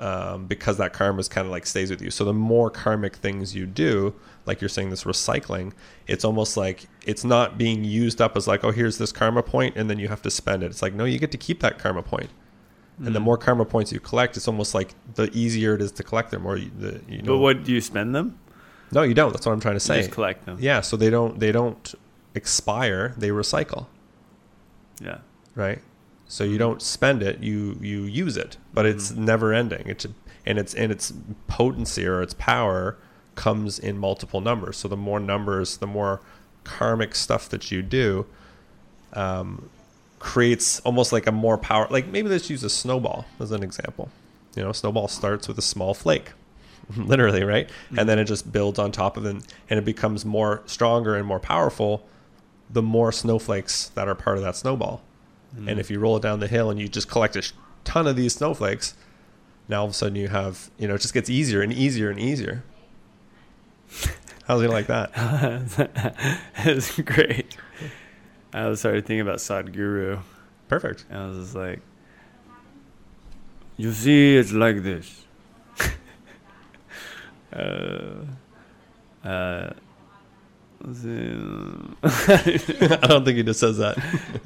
um, 0.00 0.46
because 0.46 0.78
that 0.78 0.92
karma 0.92 1.20
is 1.20 1.28
kind 1.28 1.46
of 1.46 1.50
like 1.52 1.66
stays 1.66 1.90
with 1.90 2.02
you. 2.02 2.10
So 2.10 2.24
the 2.24 2.32
more 2.34 2.70
karmic 2.70 3.16
things 3.16 3.54
you 3.54 3.66
do, 3.66 4.14
like 4.46 4.60
you're 4.60 4.68
saying 4.68 4.90
this 4.90 5.04
recycling, 5.04 5.72
it's 6.08 6.24
almost 6.24 6.56
like 6.56 6.86
it's 7.06 7.24
not 7.24 7.56
being 7.58 7.84
used 7.84 8.20
up 8.20 8.36
as 8.36 8.48
like, 8.48 8.64
oh, 8.64 8.70
here's 8.72 8.98
this 8.98 9.12
karma 9.12 9.42
point, 9.42 9.76
and 9.76 9.88
then 9.88 9.98
you 9.98 10.08
have 10.08 10.22
to 10.22 10.30
spend 10.30 10.62
it. 10.62 10.66
It's 10.66 10.82
like, 10.82 10.94
no, 10.94 11.04
you 11.04 11.18
get 11.18 11.30
to 11.32 11.38
keep 11.38 11.60
that 11.60 11.78
karma 11.78 12.02
point. 12.02 12.30
And 12.98 13.14
the 13.14 13.20
Mm. 13.20 13.24
more 13.24 13.38
karma 13.38 13.64
points 13.64 13.90
you 13.92 14.00
collect, 14.00 14.36
it's 14.36 14.46
almost 14.48 14.74
like 14.74 14.94
the 15.14 15.30
easier 15.32 15.74
it 15.74 15.80
is 15.82 15.92
to 15.92 16.02
collect 16.02 16.30
them. 16.30 16.44
Or 16.46 16.56
you, 16.56 16.70
the, 16.78 17.00
you 17.08 17.18
know, 17.22 17.34
but 17.34 17.38
what 17.38 17.64
do 17.64 17.72
you 17.72 17.80
spend 17.80 18.14
them? 18.14 18.38
no, 18.92 19.02
you 19.02 19.14
don't. 19.14 19.32
That's 19.32 19.46
what 19.46 19.52
I'm 19.52 19.60
trying 19.60 19.74
to 19.74 19.76
You 19.76 19.80
say. 19.80 19.98
just 20.00 20.10
collect 20.10 20.44
them. 20.46 20.58
Yeah, 20.60 20.82
so 20.82 20.96
they 20.96 21.08
don't 21.10 21.38
they 21.40 21.50
don't 21.52 21.94
expire. 22.34 23.14
They 23.16 23.30
recycle. 23.30 23.86
Yeah. 25.00 25.18
right? 25.54 25.80
So 26.32 26.44
you 26.44 26.56
don't 26.56 26.80
spend 26.80 27.22
it, 27.22 27.42
you 27.42 27.76
you 27.82 28.04
use 28.04 28.38
it, 28.38 28.56
but 28.72 28.86
it's 28.86 29.12
Mhm. 29.12 29.18
never 29.18 29.52
ending. 29.52 29.82
It's 29.84 30.06
and 30.46 30.58
it's 30.58 30.72
and 30.72 30.90
its 30.90 31.12
potency 31.46 32.06
or 32.06 32.22
its 32.22 32.32
power 32.32 32.96
comes 33.34 33.78
in 33.78 33.98
multiple 33.98 34.40
numbers. 34.40 34.78
So 34.78 34.88
the 34.88 34.96
more 34.96 35.20
numbers, 35.20 35.76
the 35.76 35.86
more 35.86 36.22
karmic 36.64 37.14
stuff 37.14 37.50
that 37.50 37.70
you 37.70 37.82
do, 37.82 38.24
um, 39.12 39.68
creates 40.20 40.80
almost 40.80 41.12
like 41.12 41.26
a 41.26 41.32
more 41.32 41.58
power. 41.58 41.86
Like 41.90 42.06
maybe 42.06 42.30
let's 42.30 42.48
use 42.48 42.64
a 42.64 42.70
snowball 42.70 43.26
as 43.38 43.52
an 43.52 43.62
example. 43.62 44.08
You 44.56 44.62
know, 44.62 44.70
a 44.70 44.74
snowball 44.74 45.08
starts 45.08 45.48
with 45.48 45.58
a 45.58 45.62
small 45.74 45.92
flake, 45.92 46.32
literally, 46.96 47.44
right? 47.44 47.68
And 47.94 48.08
then 48.08 48.18
it 48.18 48.24
just 48.24 48.50
builds 48.50 48.78
on 48.78 48.90
top 48.90 49.18
of 49.18 49.26
it, 49.26 49.36
and 49.68 49.78
it 49.78 49.84
becomes 49.84 50.24
more 50.24 50.62
stronger 50.64 51.14
and 51.14 51.26
more 51.26 51.40
powerful. 51.40 52.06
The 52.70 52.80
more 52.80 53.12
snowflakes 53.12 53.90
that 53.96 54.08
are 54.08 54.14
part 54.14 54.38
of 54.38 54.42
that 54.44 54.56
snowball. 54.56 55.02
Mm. 55.56 55.68
And 55.68 55.80
if 55.80 55.90
you 55.90 55.98
roll 55.98 56.16
it 56.16 56.22
down 56.22 56.40
the 56.40 56.48
hill 56.48 56.70
and 56.70 56.80
you 56.80 56.88
just 56.88 57.08
collect 57.08 57.36
a 57.36 57.42
sh- 57.42 57.52
ton 57.84 58.06
of 58.06 58.16
these 58.16 58.34
snowflakes, 58.34 58.94
now 59.68 59.80
all 59.80 59.86
of 59.86 59.90
a 59.90 59.94
sudden 59.94 60.16
you 60.16 60.28
have, 60.28 60.70
you 60.78 60.88
know, 60.88 60.94
it 60.94 61.00
just 61.00 61.14
gets 61.14 61.30
easier 61.30 61.62
and 61.62 61.72
easier 61.72 62.10
and 62.10 62.18
easier. 62.18 62.64
How's 64.44 64.62
it 64.62 64.70
like 64.70 64.88
that? 64.88 65.10
it's 66.58 67.00
great. 67.00 67.56
I 68.52 68.66
was 68.66 68.80
started 68.80 69.06
thinking 69.06 69.20
about 69.20 69.38
Sadhguru. 69.38 70.20
Perfect. 70.68 71.06
And 71.08 71.18
I 71.18 71.26
was 71.26 71.38
just 71.38 71.54
like, 71.54 71.80
you 73.76 73.92
see, 73.92 74.36
it's 74.36 74.52
like 74.52 74.82
this. 74.82 75.24
uh, 77.52 78.24
uh, 79.24 79.72
the- 80.84 81.96
I 83.02 83.06
don't 83.06 83.24
think 83.24 83.36
he 83.36 83.42
just 83.42 83.60
says 83.60 83.78
that. 83.78 83.96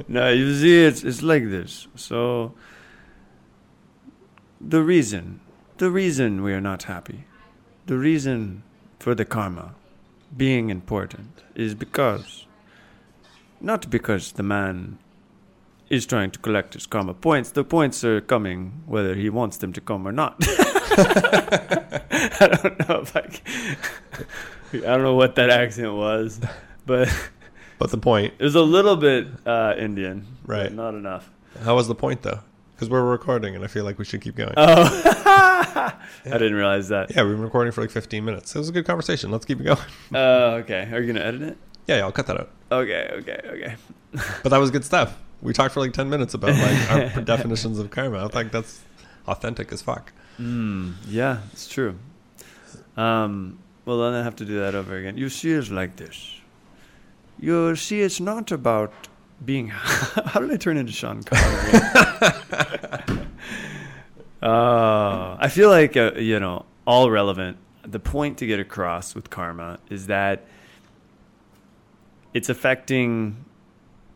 no, 0.08 0.28
you 0.30 0.54
see, 0.54 0.84
it's 0.84 1.02
it's 1.02 1.22
like 1.22 1.44
this. 1.44 1.88
So 1.96 2.52
the 4.60 4.82
reason, 4.82 5.40
the 5.78 5.90
reason 5.90 6.42
we 6.42 6.52
are 6.52 6.60
not 6.60 6.84
happy, 6.84 7.24
the 7.86 7.96
reason 7.98 8.62
for 8.98 9.14
the 9.14 9.24
karma 9.24 9.74
being 10.36 10.70
important 10.70 11.42
is 11.54 11.74
because, 11.74 12.46
not 13.60 13.88
because 13.90 14.32
the 14.32 14.42
man 14.42 14.98
is 15.88 16.04
trying 16.04 16.30
to 16.32 16.38
collect 16.40 16.74
his 16.74 16.84
karma 16.86 17.14
points. 17.14 17.50
The 17.50 17.62
points 17.64 18.02
are 18.04 18.20
coming 18.20 18.82
whether 18.86 19.14
he 19.14 19.30
wants 19.30 19.58
them 19.58 19.72
to 19.72 19.80
come 19.80 20.06
or 20.06 20.12
not. 20.12 20.36
I 20.98 22.58
don't 22.62 22.88
know 22.88 23.00
if 23.00 23.16
I. 23.16 23.28
c- 23.30 24.24
I 24.72 24.78
don't 24.78 25.02
know 25.02 25.14
what 25.14 25.34
that 25.36 25.50
accent 25.50 25.94
was, 25.94 26.40
but 26.86 27.08
But 27.78 27.90
the 27.90 27.98
point, 27.98 28.32
it 28.38 28.42
was 28.44 28.54
a 28.54 28.62
little 28.62 28.96
bit 28.96 29.26
uh, 29.44 29.74
Indian, 29.76 30.26
but 30.46 30.52
Right. 30.52 30.72
Not 30.72 30.94
enough. 30.94 31.30
how 31.62 31.74
was 31.76 31.88
the 31.88 31.94
point 31.94 32.22
though? 32.22 32.40
Because 32.74 32.88
we're 32.90 33.04
recording 33.04 33.54
and 33.54 33.64
I 33.64 33.68
feel 33.68 33.84
like 33.84 33.98
we 33.98 34.04
should 34.04 34.20
keep 34.22 34.34
going. 34.36 34.54
Oh, 34.56 35.02
I 35.24 35.94
didn't 36.24 36.54
realize 36.54 36.88
that. 36.88 37.14
yeah, 37.14 37.22
we've 37.22 37.34
been 37.34 37.42
recording 37.42 37.72
for 37.72 37.80
like 37.82 37.90
15 37.90 38.24
minutes. 38.24 38.54
It 38.54 38.58
was 38.58 38.68
a 38.68 38.72
good 38.72 38.86
conversation. 38.86 39.30
Let's 39.30 39.44
keep 39.44 39.60
it 39.60 39.64
going. 39.64 39.78
Uh, 40.14 40.18
okay, 40.62 40.88
are 40.92 41.00
you 41.00 41.12
gonna 41.12 41.24
edit 41.24 41.42
it? 41.42 41.56
Yeah, 41.86 41.96
yeah, 41.98 42.02
I'll 42.04 42.12
cut 42.12 42.26
that 42.26 42.38
out. 42.40 42.50
Okay, 42.72 43.08
okay, 43.12 43.40
okay. 43.46 43.76
But 44.42 44.48
that 44.50 44.58
was 44.58 44.70
good 44.70 44.84
stuff. 44.84 45.16
We 45.42 45.52
talked 45.52 45.74
for 45.74 45.80
like 45.80 45.92
10 45.92 46.08
minutes 46.08 46.34
about 46.34 46.50
like 46.50 46.90
our 47.16 47.22
definitions 47.22 47.78
of 47.78 47.90
karma. 47.90 48.24
I 48.24 48.28
think 48.28 48.52
that's 48.52 48.80
authentic 49.28 49.70
as 49.72 49.82
fuck. 49.82 50.12
Mm, 50.40 50.94
yeah, 51.06 51.40
it's 51.52 51.68
true. 51.68 51.96
Um, 52.96 53.58
well, 53.86 53.98
then 53.98 54.14
I 54.14 54.22
have 54.24 54.36
to 54.36 54.44
do 54.44 54.58
that 54.58 54.74
over 54.74 54.96
again. 54.96 55.16
You 55.16 55.28
see, 55.28 55.52
it's 55.52 55.70
like 55.70 55.96
this. 55.96 56.40
You 57.38 57.76
see, 57.76 58.02
it's 58.02 58.20
not 58.20 58.50
about 58.50 58.92
being. 59.44 59.68
How 59.72 60.40
did 60.40 60.52
I 60.52 60.56
turn 60.56 60.76
into 60.76 60.92
Sean 60.92 61.22
Connery? 61.22 61.72
uh, 64.42 65.36
I 65.38 65.48
feel 65.48 65.70
like 65.70 65.96
uh, 65.96 66.12
you 66.16 66.40
know, 66.40 66.66
all 66.86 67.10
relevant. 67.10 67.58
The 67.82 68.00
point 68.00 68.38
to 68.38 68.46
get 68.46 68.58
across 68.58 69.14
with 69.14 69.30
karma 69.30 69.78
is 69.88 70.08
that 70.08 70.46
it's 72.34 72.48
affecting 72.48 73.44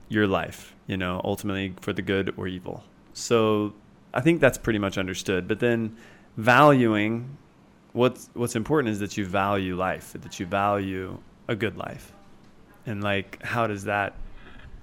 your 0.09 0.27
life, 0.27 0.75
you 0.89 0.97
know, 0.97 1.21
ultimately 1.23 1.75
for 1.81 1.93
the 1.93 2.03
good 2.03 2.35
or 2.37 2.49
evil. 2.49 2.83
So 3.13 3.75
I 4.13 4.21
think 4.21 4.41
that's 4.41 4.59
pretty 4.59 4.81
much 4.81 4.99
understood. 4.99 5.47
But 5.47 5.61
then 5.61 5.97
valuing 6.37 7.37
what's 7.93 8.31
what's 8.35 8.57
important 8.57 8.93
is 8.93 9.01
that 9.01 9.17
you 9.17 9.27
value 9.27 9.77
life, 9.77 10.13
that 10.13 10.41
you 10.41 10.47
value 10.47 11.19
a 11.49 11.57
good 11.57 11.77
life. 11.77 12.13
And 12.87 13.03
like 13.03 13.43
how 13.43 13.67
does 13.67 13.85
that 13.85 14.15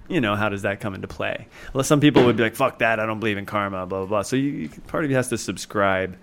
you 0.10 0.22
know, 0.22 0.36
how 0.36 0.50
does 0.50 0.62
that 0.62 0.80
come 0.80 0.96
into 0.96 1.08
play? 1.08 1.48
Well, 1.74 1.84
some 1.84 2.00
people 2.00 2.24
would 2.26 2.38
be 2.38 2.44
like, 2.44 2.56
fuck 2.56 2.80
that, 2.80 3.00
I 3.00 3.06
don't 3.06 3.20
believe 3.20 3.38
in 3.38 3.46
karma, 3.46 3.86
blah, 3.86 4.00
blah, 4.00 4.08
blah. 4.08 4.22
So 4.22 4.36
you, 4.36 4.50
you, 4.52 4.70
part 4.88 5.04
of 5.04 5.10
you 5.10 5.18
has 5.18 5.28
to 5.30 5.38
subscribe 5.38 6.18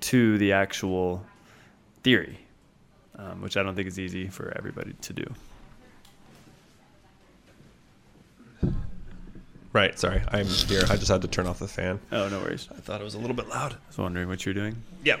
to 0.00 0.38
the 0.38 0.52
actual 0.52 1.24
theory, 2.02 2.38
um, 3.16 3.40
which 3.40 3.56
I 3.56 3.62
don't 3.62 3.74
think 3.76 3.86
is 3.86 3.98
easy 3.98 4.26
for 4.26 4.52
everybody 4.56 4.94
to 5.02 5.12
do. 5.12 5.24
Right. 9.72 9.96
Sorry, 9.96 10.20
I'm 10.28 10.46
here. 10.46 10.82
I 10.90 10.96
just 10.96 11.08
had 11.08 11.22
to 11.22 11.28
turn 11.28 11.46
off 11.46 11.60
the 11.60 11.68
fan. 11.68 12.00
Oh, 12.10 12.28
no 12.28 12.40
worries. 12.40 12.68
I 12.72 12.80
thought 12.80 13.00
it 13.00 13.04
was 13.04 13.14
a 13.14 13.18
little 13.18 13.36
bit 13.36 13.48
loud. 13.48 13.74
I 13.74 13.76
was 13.86 13.98
wondering 13.98 14.26
what 14.26 14.44
you're 14.44 14.54
doing. 14.54 14.82
Yep. 15.04 15.20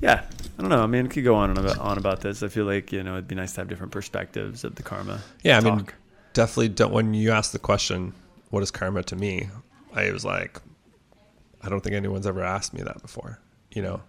Yeah, 0.00 0.24
I 0.58 0.60
don't 0.60 0.70
know. 0.70 0.82
I 0.82 0.86
mean, 0.86 1.06
it 1.06 1.10
could 1.10 1.24
go 1.24 1.34
on 1.34 1.50
and 1.50 1.58
about, 1.58 1.78
on 1.78 1.98
about 1.98 2.20
this. 2.20 2.42
I 2.42 2.48
feel 2.48 2.64
like 2.64 2.92
you 2.92 3.02
know 3.02 3.14
it'd 3.14 3.28
be 3.28 3.34
nice 3.34 3.52
to 3.54 3.60
have 3.60 3.68
different 3.68 3.92
perspectives 3.92 4.64
of 4.64 4.74
the 4.74 4.82
karma. 4.82 5.20
Yeah, 5.42 5.58
I 5.58 5.60
mean, 5.60 5.86
definitely 6.32 6.68
don't. 6.68 6.92
When 6.92 7.14
you 7.14 7.30
asked 7.32 7.52
the 7.52 7.58
question, 7.58 8.12
"What 8.50 8.62
is 8.62 8.70
karma 8.70 9.02
to 9.04 9.16
me?" 9.16 9.48
I 9.94 10.10
was 10.12 10.24
like, 10.24 10.60
I 11.62 11.68
don't 11.68 11.80
think 11.80 11.96
anyone's 11.96 12.26
ever 12.26 12.42
asked 12.42 12.74
me 12.74 12.82
that 12.82 13.02
before. 13.02 13.40
You 13.72 13.82
know, 13.82 14.02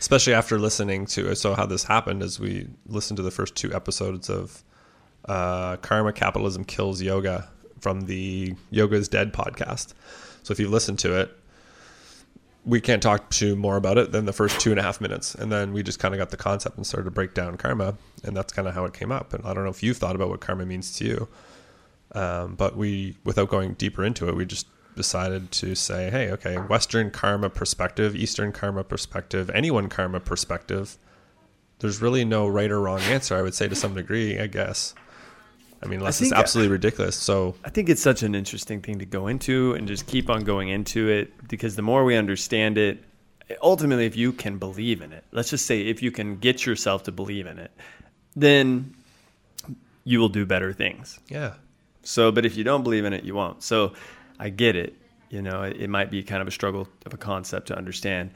especially 0.00 0.34
after 0.34 0.58
listening 0.58 1.06
to. 1.06 1.34
So 1.34 1.54
how 1.54 1.66
this 1.66 1.84
happened 1.84 2.22
is 2.22 2.40
we 2.40 2.68
listened 2.86 3.18
to 3.18 3.22
the 3.22 3.30
first 3.30 3.54
two 3.54 3.74
episodes 3.74 4.30
of 4.30 4.62
uh, 5.26 5.76
"Karma 5.76 6.12
Capitalism 6.12 6.64
Kills 6.64 7.02
Yoga" 7.02 7.48
from 7.80 8.02
the 8.02 8.54
Yoga 8.70 8.96
is 8.96 9.08
Dead 9.08 9.32
podcast. 9.32 9.92
So 10.42 10.52
if 10.52 10.58
you 10.58 10.68
listen 10.68 10.96
to 10.98 11.18
it, 11.20 11.36
we 12.66 12.80
can't 12.80 13.02
talk 13.02 13.28
to 13.30 13.56
more 13.56 13.76
about 13.76 13.98
it 13.98 14.12
than 14.12 14.24
the 14.24 14.32
first 14.32 14.58
two 14.58 14.70
and 14.70 14.80
a 14.80 14.82
half 14.82 15.00
minutes. 15.00 15.34
And 15.34 15.52
then 15.52 15.72
we 15.72 15.82
just 15.82 15.98
kind 15.98 16.14
of 16.14 16.18
got 16.18 16.30
the 16.30 16.36
concept 16.36 16.76
and 16.76 16.86
started 16.86 17.04
to 17.04 17.10
break 17.10 17.34
down 17.34 17.56
karma. 17.56 17.96
And 18.22 18.36
that's 18.36 18.52
kind 18.52 18.66
of 18.66 18.74
how 18.74 18.84
it 18.86 18.94
came 18.94 19.12
up. 19.12 19.34
And 19.34 19.44
I 19.44 19.52
don't 19.52 19.64
know 19.64 19.70
if 19.70 19.82
you've 19.82 19.98
thought 19.98 20.16
about 20.16 20.30
what 20.30 20.40
karma 20.40 20.64
means 20.64 20.96
to 20.98 21.04
you. 21.04 21.28
Um, 22.12 22.54
but 22.54 22.76
we, 22.76 23.16
without 23.24 23.48
going 23.48 23.74
deeper 23.74 24.04
into 24.04 24.28
it, 24.28 24.36
we 24.36 24.46
just 24.46 24.66
decided 24.96 25.50
to 25.50 25.74
say, 25.74 26.10
hey, 26.10 26.30
okay, 26.30 26.56
Western 26.56 27.10
karma 27.10 27.50
perspective, 27.50 28.14
Eastern 28.14 28.52
karma 28.52 28.84
perspective, 28.84 29.50
anyone 29.50 29.88
karma 29.88 30.20
perspective. 30.20 30.96
There's 31.80 32.00
really 32.00 32.24
no 32.24 32.46
right 32.46 32.70
or 32.70 32.80
wrong 32.80 33.00
answer, 33.00 33.36
I 33.36 33.42
would 33.42 33.54
say 33.54 33.68
to 33.68 33.74
some 33.74 33.94
degree, 33.94 34.38
I 34.38 34.46
guess. 34.46 34.94
I 35.84 35.86
mean, 35.86 35.98
unless 35.98 36.20
it's 36.20 36.30
think- 36.30 36.38
absolutely 36.38 36.72
ridiculous. 36.72 37.14
So, 37.16 37.54
I 37.64 37.68
think 37.70 37.88
it's 37.88 38.02
such 38.02 38.22
an 38.22 38.34
interesting 38.34 38.80
thing 38.80 38.98
to 39.00 39.04
go 39.06 39.26
into 39.26 39.74
and 39.74 39.86
just 39.86 40.06
keep 40.06 40.30
on 40.30 40.44
going 40.44 40.70
into 40.70 41.08
it 41.08 41.46
because 41.48 41.76
the 41.76 41.82
more 41.82 42.04
we 42.04 42.16
understand 42.16 42.78
it, 42.78 43.04
ultimately, 43.62 44.06
if 44.06 44.16
you 44.16 44.32
can 44.32 44.58
believe 44.58 45.02
in 45.02 45.12
it, 45.12 45.24
let's 45.32 45.50
just 45.50 45.66
say 45.66 45.82
if 45.82 46.02
you 46.02 46.10
can 46.10 46.36
get 46.36 46.64
yourself 46.64 47.02
to 47.04 47.12
believe 47.12 47.46
in 47.46 47.58
it, 47.58 47.70
then 48.34 48.94
you 50.04 50.18
will 50.18 50.28
do 50.28 50.46
better 50.46 50.72
things. 50.72 51.20
yeah. 51.28 51.54
So, 52.06 52.30
but 52.30 52.44
if 52.44 52.54
you 52.56 52.64
don't 52.64 52.82
believe 52.82 53.06
in 53.06 53.14
it, 53.14 53.24
you 53.24 53.34
won't. 53.34 53.62
So, 53.62 53.94
I 54.38 54.50
get 54.50 54.76
it. 54.76 54.94
You 55.30 55.40
know, 55.40 55.62
it, 55.62 55.76
it 55.80 55.88
might 55.88 56.10
be 56.10 56.22
kind 56.22 56.42
of 56.42 56.48
a 56.48 56.50
struggle 56.50 56.86
of 57.06 57.14
a 57.14 57.16
concept 57.16 57.68
to 57.68 57.76
understand. 57.76 58.30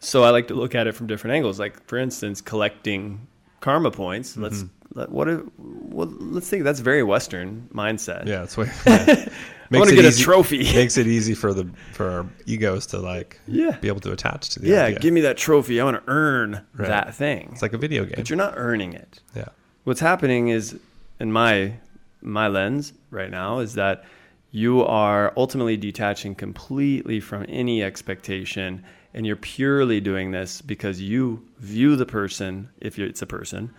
So, 0.00 0.24
I 0.24 0.30
like 0.30 0.48
to 0.48 0.54
look 0.54 0.74
at 0.74 0.86
it 0.86 0.92
from 0.92 1.06
different 1.06 1.34
angles. 1.34 1.58
Like, 1.58 1.82
for 1.86 1.96
instance, 1.96 2.42
collecting 2.42 3.26
karma 3.64 3.90
points. 3.90 4.32
Mm-hmm. 4.32 4.42
Let's 4.44 4.64
let, 4.94 5.08
what? 5.10 5.28
If, 5.28 5.40
well, 5.58 6.08
let's 6.20 6.48
think 6.48 6.62
that's 6.64 6.80
very 6.80 7.02
Western 7.02 7.68
mindset. 7.72 8.26
Yeah, 8.26 8.42
it's 8.44 8.56
way. 8.56 8.70
Yeah. 9.70 9.78
I 9.78 9.78
want 9.78 9.88
to 9.90 9.96
get 9.96 10.04
easy- 10.04 10.22
a 10.22 10.24
trophy. 10.24 10.58
makes 10.82 10.96
it 10.98 11.06
easy 11.06 11.34
for 11.34 11.52
the 11.54 11.64
for 11.94 12.10
our 12.10 12.26
egos 12.46 12.86
to 12.88 12.98
like 12.98 13.40
Yeah. 13.48 13.76
be 13.80 13.88
able 13.88 14.00
to 14.02 14.12
attach 14.12 14.50
to 14.50 14.60
the 14.60 14.68
yeah, 14.68 14.84
idea. 14.84 14.98
give 15.00 15.14
me 15.14 15.22
that 15.22 15.36
trophy. 15.38 15.80
I 15.80 15.84
want 15.84 15.96
to 16.04 16.12
earn 16.12 16.60
Right. 16.76 16.86
that 16.88 17.14
thing. 17.14 17.48
it's 17.52 17.62
like 17.62 17.72
a 17.72 17.78
video 17.78 18.04
game. 18.04 18.14
but 18.16 18.28
you're 18.30 18.36
not 18.36 18.52
earning 18.56 18.92
it. 18.92 19.20
yeah. 19.34 19.48
What's 19.84 20.00
happening 20.00 20.48
is, 20.48 20.78
in 21.18 21.32
my 21.32 21.72
my 22.20 22.46
lens 22.48 22.92
right 23.10 23.30
now, 23.30 23.58
is 23.60 23.74
that 23.74 24.04
you 24.52 24.82
are 24.84 25.32
ultimately 25.36 25.76
detaching 25.78 26.34
completely 26.34 27.18
from 27.18 27.44
any 27.48 27.82
expectation, 27.82 28.84
and 29.14 29.24
you're 29.24 29.36
purely 29.36 30.00
doing 30.00 30.32
this 30.32 30.60
because 30.60 31.00
you 31.00 31.46
view 31.58 31.96
the 31.96 32.04
person, 32.06 32.68
if 32.80 32.98
it's 32.98 33.22
a 33.22 33.26
person, 33.26 33.72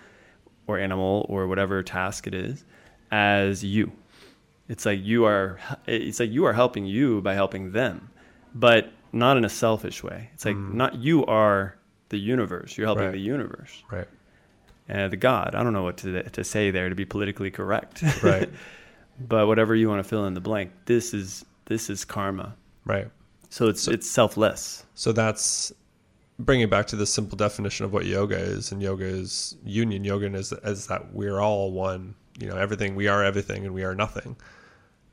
or 0.66 0.80
animal, 0.80 1.26
or 1.30 1.48
whatever 1.48 1.84
task 1.84 2.26
it 2.26 2.34
is, 2.34 2.64
as 3.12 3.64
you. 3.64 3.92
It's 4.68 4.86
like 4.86 5.04
you 5.04 5.26
are. 5.26 5.60
It's 5.86 6.20
like 6.20 6.32
you 6.32 6.46
are 6.46 6.54
helping 6.54 6.86
you 6.86 7.22
by 7.22 7.36
helping 7.36 7.72
them, 7.72 8.10
but 8.56 8.92
not 9.12 9.38
in 9.38 9.46
a 9.46 9.50
selfish 9.50 10.04
way. 10.04 10.30
It's 10.34 10.46
like 10.46 10.56
mm. 10.56 10.74
not 10.74 10.96
you 10.96 11.26
are 11.26 11.78
the 12.10 12.18
universe. 12.18 12.78
You're 12.78 12.88
helping 12.88 13.06
Right. 13.06 13.12
the 13.12 13.20
universe 13.20 13.84
Right. 13.92 14.08
and 14.90 15.12
the 15.12 15.18
God. 15.18 15.54
I 15.54 15.64
don't 15.64 15.74
know 15.74 15.84
what 15.84 15.98
to 15.98 16.24
to 16.24 16.44
say 16.44 16.72
there 16.72 16.90
to 16.90 16.96
be 16.96 17.06
politically 17.06 17.52
correct. 17.52 18.04
Right. 18.24 18.50
but 19.20 19.46
whatever 19.48 19.76
you 19.76 19.88
want 19.88 20.04
to 20.04 20.10
fill 20.10 20.26
in 20.26 20.34
the 20.34 20.42
blank, 20.42 20.72
this 20.86 21.14
is 21.14 21.46
this 21.66 21.90
is 21.90 22.06
karma. 22.06 22.56
Right. 22.86 23.10
So 23.56 23.70
it's 23.70 23.88
it's 23.88 24.10
selfless. 24.10 24.86
So 24.96 25.14
that's 25.14 25.72
bringing 26.40 26.68
back 26.68 26.88
to 26.88 26.98
the 26.98 27.06
simple 27.06 27.38
definition 27.38 27.86
of 27.86 27.94
what 27.94 28.06
yoga 28.06 28.36
is, 28.36 28.74
and 28.74 28.82
yoga 28.82 29.06
is 29.06 29.56
union. 29.64 30.04
Yoga 30.04 30.26
is 30.36 30.52
is 30.52 30.88
that 30.88 31.14
we're 31.14 31.40
all 31.40 31.72
one. 31.72 32.16
You 32.38 32.50
know, 32.50 32.58
everything. 32.58 32.96
We 32.96 33.08
are 33.08 33.24
everything, 33.24 33.64
and 33.64 33.74
we 33.74 33.86
are 33.86 33.96
nothing. 33.96 34.36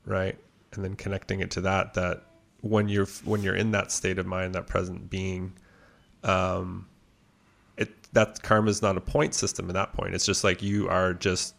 Right. 0.05 0.37
And 0.73 0.83
then 0.83 0.97
connecting 0.97 1.39
it 1.39 1.51
to 1.51 1.61
that, 1.61 1.93
that 1.93 2.23
when 2.59 2.89
you're 2.89 3.05
when 3.23 3.43
you're 3.43 3.55
in 3.55 3.71
that 3.71 3.93
state 3.93 4.19
of 4.19 4.25
mind, 4.25 4.55
that 4.55 4.67
present 4.67 5.09
being, 5.09 5.53
um, 6.25 6.85
it 7.77 7.91
that 8.11 8.43
karma 8.43 8.69
is 8.69 8.81
not 8.81 8.97
a 8.97 9.01
point 9.01 9.35
system 9.35 9.69
at 9.69 9.73
that 9.75 9.93
point. 9.93 10.15
It's 10.15 10.25
just 10.25 10.43
like 10.43 10.61
you 10.61 10.89
are 10.89 11.13
just, 11.13 11.55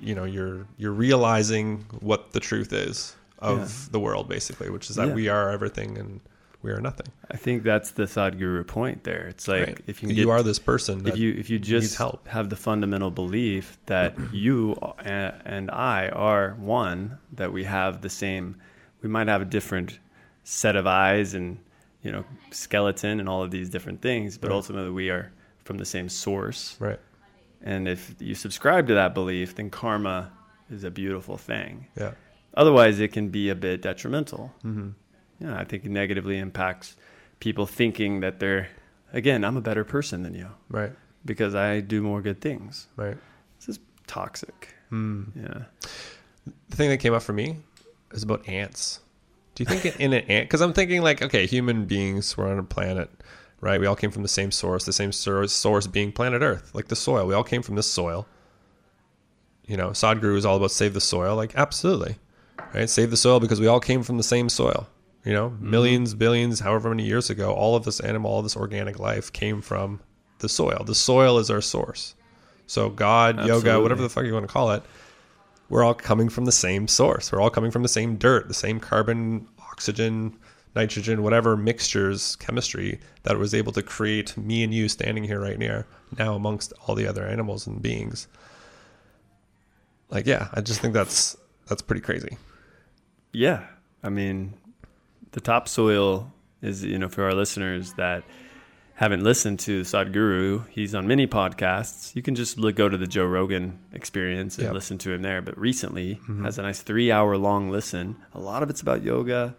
you 0.00 0.16
know, 0.16 0.24
you're 0.24 0.66
you're 0.78 0.90
realizing 0.90 1.86
what 2.00 2.32
the 2.32 2.40
truth 2.40 2.72
is 2.72 3.14
of 3.42 3.58
Yeah. 3.58 3.88
the 3.92 4.00
world, 4.00 4.28
basically, 4.28 4.70
which 4.70 4.88
is 4.90 4.96
that 4.96 5.08
Yeah. 5.08 5.14
we 5.14 5.28
are 5.28 5.50
everything 5.50 5.98
and 5.98 6.20
we 6.62 6.70
are 6.70 6.80
nothing. 6.80 7.08
I 7.30 7.36
think 7.36 7.64
that's 7.64 7.90
the 7.90 8.04
Sadhguru 8.04 8.64
point 8.66 9.02
there. 9.04 9.26
It's 9.26 9.48
like 9.48 9.66
Right. 9.66 9.80
if 9.88 10.02
you 10.02 10.08
you, 10.10 10.30
are 10.30 10.42
this 10.44 10.60
person. 10.60 11.06
if 11.06 11.16
you 11.18 11.32
if 11.36 11.50
you 11.50 11.58
just 11.58 11.96
help. 11.96 12.28
have 12.28 12.50
the 12.50 12.56
fundamental 12.56 13.10
belief 13.10 13.78
that 13.86 14.14
you 14.32 14.76
and 15.04 15.70
I 15.70 16.08
are 16.10 16.54
one, 16.60 17.18
that 17.32 17.52
we 17.52 17.64
have 17.64 18.00
the 18.02 18.08
same, 18.10 18.56
we 19.02 19.08
might 19.08 19.26
have 19.28 19.42
a 19.42 19.44
different 19.44 19.98
set 20.44 20.76
of 20.76 20.86
eyes 20.86 21.34
and 21.34 21.58
you 22.02 22.10
know 22.12 22.24
skeleton 22.52 23.18
and 23.20 23.28
all 23.28 23.42
of 23.42 23.50
these 23.50 23.68
different 23.68 24.00
things, 24.00 24.38
but 24.38 24.50
Right. 24.50 24.56
ultimately 24.56 24.90
we 24.90 25.10
are 25.10 25.32
from 25.64 25.78
the 25.78 25.84
same 25.84 26.08
source. 26.08 26.76
right. 26.80 27.00
And 27.64 27.86
if 27.86 28.14
you 28.18 28.34
subscribe 28.34 28.88
to 28.88 28.94
that 28.94 29.14
belief, 29.14 29.54
then 29.54 29.70
karma 29.70 30.30
is 30.68 30.82
a 30.84 30.90
beautiful 30.90 31.36
thing. 31.36 31.86
Yeah. 31.96 32.12
Otherwise, 32.54 33.00
it 33.00 33.12
can 33.12 33.28
be 33.28 33.48
a 33.48 33.54
bit 33.54 33.82
detrimental. 33.82 34.52
Mm-hmm. 34.64 34.90
Yeah, 35.40 35.58
I 35.58 35.64
think 35.64 35.84
it 35.84 35.90
negatively 35.90 36.38
impacts 36.38 36.96
people 37.40 37.66
thinking 37.66 38.20
that 38.20 38.38
they're, 38.40 38.68
again, 39.12 39.44
I'm 39.44 39.56
a 39.56 39.60
better 39.60 39.84
person 39.84 40.22
than 40.22 40.34
you 40.34 40.48
Right. 40.68 40.92
because 41.24 41.54
I 41.54 41.80
do 41.80 42.02
more 42.02 42.20
good 42.22 42.40
things. 42.40 42.86
Right. 42.96 43.16
This 43.58 43.68
is 43.70 43.80
toxic. 44.06 44.74
Hmm. 44.90 45.24
Yeah. 45.34 45.62
The 46.68 46.76
thing 46.76 46.90
that 46.90 46.98
came 46.98 47.14
up 47.14 47.22
for 47.22 47.32
me 47.32 47.56
is 48.12 48.22
about 48.22 48.48
ants. 48.48 49.00
Do 49.54 49.64
you 49.64 49.68
think 49.78 49.98
in 50.00 50.12
an 50.12 50.24
ant? 50.28 50.48
Because 50.48 50.60
I'm 50.60 50.72
thinking 50.72 51.02
like, 51.02 51.22
okay, 51.22 51.46
human 51.46 51.86
beings, 51.86 52.36
we're 52.36 52.50
on 52.50 52.58
a 52.58 52.62
planet, 52.62 53.10
right? 53.60 53.80
We 53.80 53.86
all 53.86 53.96
came 53.96 54.10
from 54.10 54.22
the 54.22 54.28
same 54.28 54.50
source, 54.50 54.84
the 54.84 54.92
same 54.92 55.12
source, 55.12 55.52
source 55.52 55.86
being 55.86 56.12
planet 56.12 56.42
Earth, 56.42 56.70
like 56.74 56.88
the 56.88 56.96
soil. 56.96 57.26
We 57.26 57.34
all 57.34 57.44
came 57.44 57.62
from 57.62 57.74
this 57.76 57.90
soil. 57.90 58.26
You 59.66 59.76
know, 59.76 59.90
Sadhguru 59.90 60.36
is 60.36 60.44
all 60.46 60.56
about 60.56 60.70
save 60.70 60.94
the 60.94 61.00
soil. 61.00 61.36
Like, 61.36 61.54
absolutely, 61.56 62.16
right? 62.74 62.88
Save 62.88 63.10
the 63.10 63.16
soil 63.16 63.40
because 63.40 63.60
we 63.60 63.66
all 63.66 63.80
came 63.80 64.02
from 64.02 64.16
the 64.16 64.22
same 64.22 64.48
soil. 64.48 64.88
You 65.24 65.32
know, 65.32 65.50
mm-hmm. 65.50 65.70
millions, 65.70 66.14
billions, 66.14 66.60
however 66.60 66.88
many 66.88 67.04
years 67.04 67.30
ago, 67.30 67.52
all 67.52 67.76
of 67.76 67.84
this 67.84 68.00
animal, 68.00 68.30
all 68.30 68.42
this 68.42 68.56
organic 68.56 68.98
life 68.98 69.32
came 69.32 69.62
from 69.62 70.00
the 70.38 70.48
soil. 70.48 70.82
The 70.84 70.94
soil 70.94 71.38
is 71.38 71.50
our 71.50 71.60
source. 71.60 72.14
So 72.66 72.90
God, 72.90 73.46
yoga, 73.46 73.80
whatever 73.80 74.02
the 74.02 74.08
fuck 74.08 74.24
you 74.24 74.32
want 74.32 74.46
to 74.46 74.52
call 74.52 74.72
it, 74.72 74.82
we're 75.68 75.84
all 75.84 75.94
coming 75.94 76.28
from 76.28 76.44
the 76.44 76.52
same 76.52 76.88
source. 76.88 77.30
We're 77.30 77.40
all 77.40 77.50
coming 77.50 77.70
from 77.70 77.82
the 77.82 77.88
same 77.88 78.16
dirt, 78.16 78.48
the 78.48 78.54
same 78.54 78.80
carbon, 78.80 79.46
oxygen, 79.70 80.36
nitrogen, 80.74 81.22
whatever 81.22 81.56
mixtures, 81.56 82.36
chemistry 82.36 83.00
that 83.22 83.38
was 83.38 83.54
able 83.54 83.72
to 83.72 83.82
create 83.82 84.36
me 84.36 84.62
and 84.62 84.74
you 84.74 84.88
standing 84.88 85.24
here 85.24 85.40
right 85.40 85.58
now, 85.58 85.84
now 86.18 86.34
amongst 86.34 86.72
all 86.86 86.94
the 86.94 87.06
other 87.06 87.26
animals 87.26 87.66
and 87.66 87.80
beings. 87.80 88.26
Like, 90.10 90.26
yeah, 90.26 90.48
I 90.52 90.60
just 90.60 90.80
think 90.80 90.94
that's 90.94 91.36
that's 91.68 91.82
pretty 91.82 92.02
crazy. 92.02 92.36
Yeah. 93.32 93.64
I 94.02 94.08
mean, 94.08 94.54
the 95.32 95.40
topsoil 95.40 96.32
is, 96.60 96.84
you 96.84 96.98
know, 96.98 97.08
for 97.08 97.24
our 97.24 97.34
listeners 97.34 97.94
that 97.94 98.24
haven't 98.94 99.24
listened 99.24 99.58
to 99.60 99.82
Sadhguru, 99.82 100.68
he's 100.68 100.94
on 100.94 101.06
many 101.06 101.26
podcasts. 101.26 102.14
You 102.14 102.22
can 102.22 102.34
just 102.34 102.58
look, 102.58 102.76
go 102.76 102.88
to 102.88 102.96
the 102.96 103.06
Joe 103.06 103.24
Rogan 103.24 103.78
experience 103.92 104.58
and 104.58 104.66
Yep. 104.66 104.74
listen 104.74 104.98
to 104.98 105.12
him 105.12 105.22
there. 105.22 105.40
But 105.42 105.58
recently 105.58 106.16
mm-hmm. 106.16 106.44
has 106.44 106.58
a 106.58 106.62
nice 106.62 106.82
three 106.82 107.10
hour 107.10 107.36
long 107.36 107.70
listen. 107.70 108.16
A 108.34 108.38
lot 108.40 108.62
of 108.62 108.70
it's 108.70 108.80
about 108.80 109.02
yoga. 109.02 109.54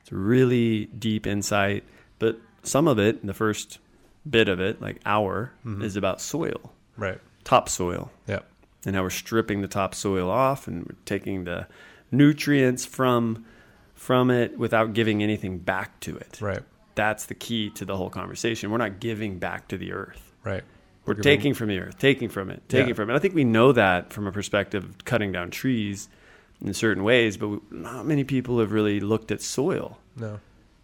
It's 0.00 0.12
really 0.12 0.86
deep 0.86 1.26
insight. 1.26 1.84
But 2.18 2.38
some 2.62 2.88
of 2.88 2.98
it, 2.98 3.24
the 3.26 3.34
first 3.34 3.78
bit 4.28 4.48
of 4.48 4.60
it, 4.60 4.80
like 4.80 5.00
hour, 5.04 5.52
mm-hmm. 5.66 5.82
is 5.82 5.96
about 5.96 6.20
soil, 6.20 6.72
Right. 6.96 7.20
topsoil 7.44 8.10
Yeah. 8.26 8.40
and 8.86 8.94
how 8.96 9.02
we're 9.02 9.10
stripping 9.10 9.60
the 9.62 9.68
topsoil 9.68 10.30
off 10.30 10.66
and 10.68 10.84
we're 10.84 10.96
taking 11.04 11.44
the 11.44 11.66
nutrients 12.10 12.84
from 12.84 13.44
from 13.94 14.30
it 14.30 14.56
without 14.58 14.92
giving 14.94 15.22
anything 15.22 15.58
back 15.58 15.98
to 16.00 16.16
it. 16.16 16.38
Right. 16.40 16.62
That's 16.94 17.26
the 17.26 17.34
key 17.34 17.70
to 17.70 17.84
the 17.84 17.96
whole 17.96 18.10
conversation. 18.10 18.70
We're 18.70 18.78
not 18.78 19.00
giving 19.00 19.38
back 19.38 19.68
to 19.68 19.76
the 19.78 19.92
earth. 19.92 20.32
Right. 20.44 20.62
We're 21.04 21.14
giving- 21.14 21.24
taking 21.24 21.54
from 21.54 21.68
the 21.68 21.78
earth, 21.80 21.98
taking 21.98 22.28
from 22.28 22.50
it, 22.50 22.62
taking 22.68 22.88
Yeah. 22.88 22.94
from 22.94 23.10
it. 23.10 23.14
I 23.14 23.18
think 23.18 23.34
we 23.34 23.44
know 23.44 23.72
that 23.72 24.12
from 24.12 24.26
a 24.26 24.32
perspective 24.32 24.84
of 24.84 25.04
cutting 25.04 25.32
down 25.32 25.50
trees 25.50 26.08
in 26.64 26.72
certain 26.74 27.02
ways, 27.02 27.36
but 27.36 27.48
we, 27.48 27.58
not 27.70 28.06
many 28.06 28.24
people 28.24 28.60
have 28.60 28.72
really 28.72 29.00
looked 29.00 29.30
at 29.32 29.40
soil. 29.42 29.98
No. 30.16 30.38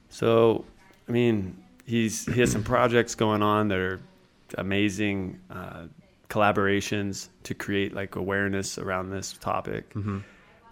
So, 0.09 0.64
I 1.09 1.12
mean, 1.12 1.57
he's 1.85 2.25
he 2.26 2.40
has 2.40 2.50
some 2.52 2.62
projects 2.64 3.14
going 3.14 3.43
on 3.43 3.69
that 3.69 3.78
are 3.78 4.00
amazing 4.59 5.38
uh, 5.50 5.85
collaborations 6.28 7.28
to 7.45 7.54
create 7.54 7.95
like 7.95 8.16
awareness 8.16 8.78
around 8.78 9.11
this 9.11 9.33
topic. 9.35 9.93
Mm-hmm. 9.95 10.19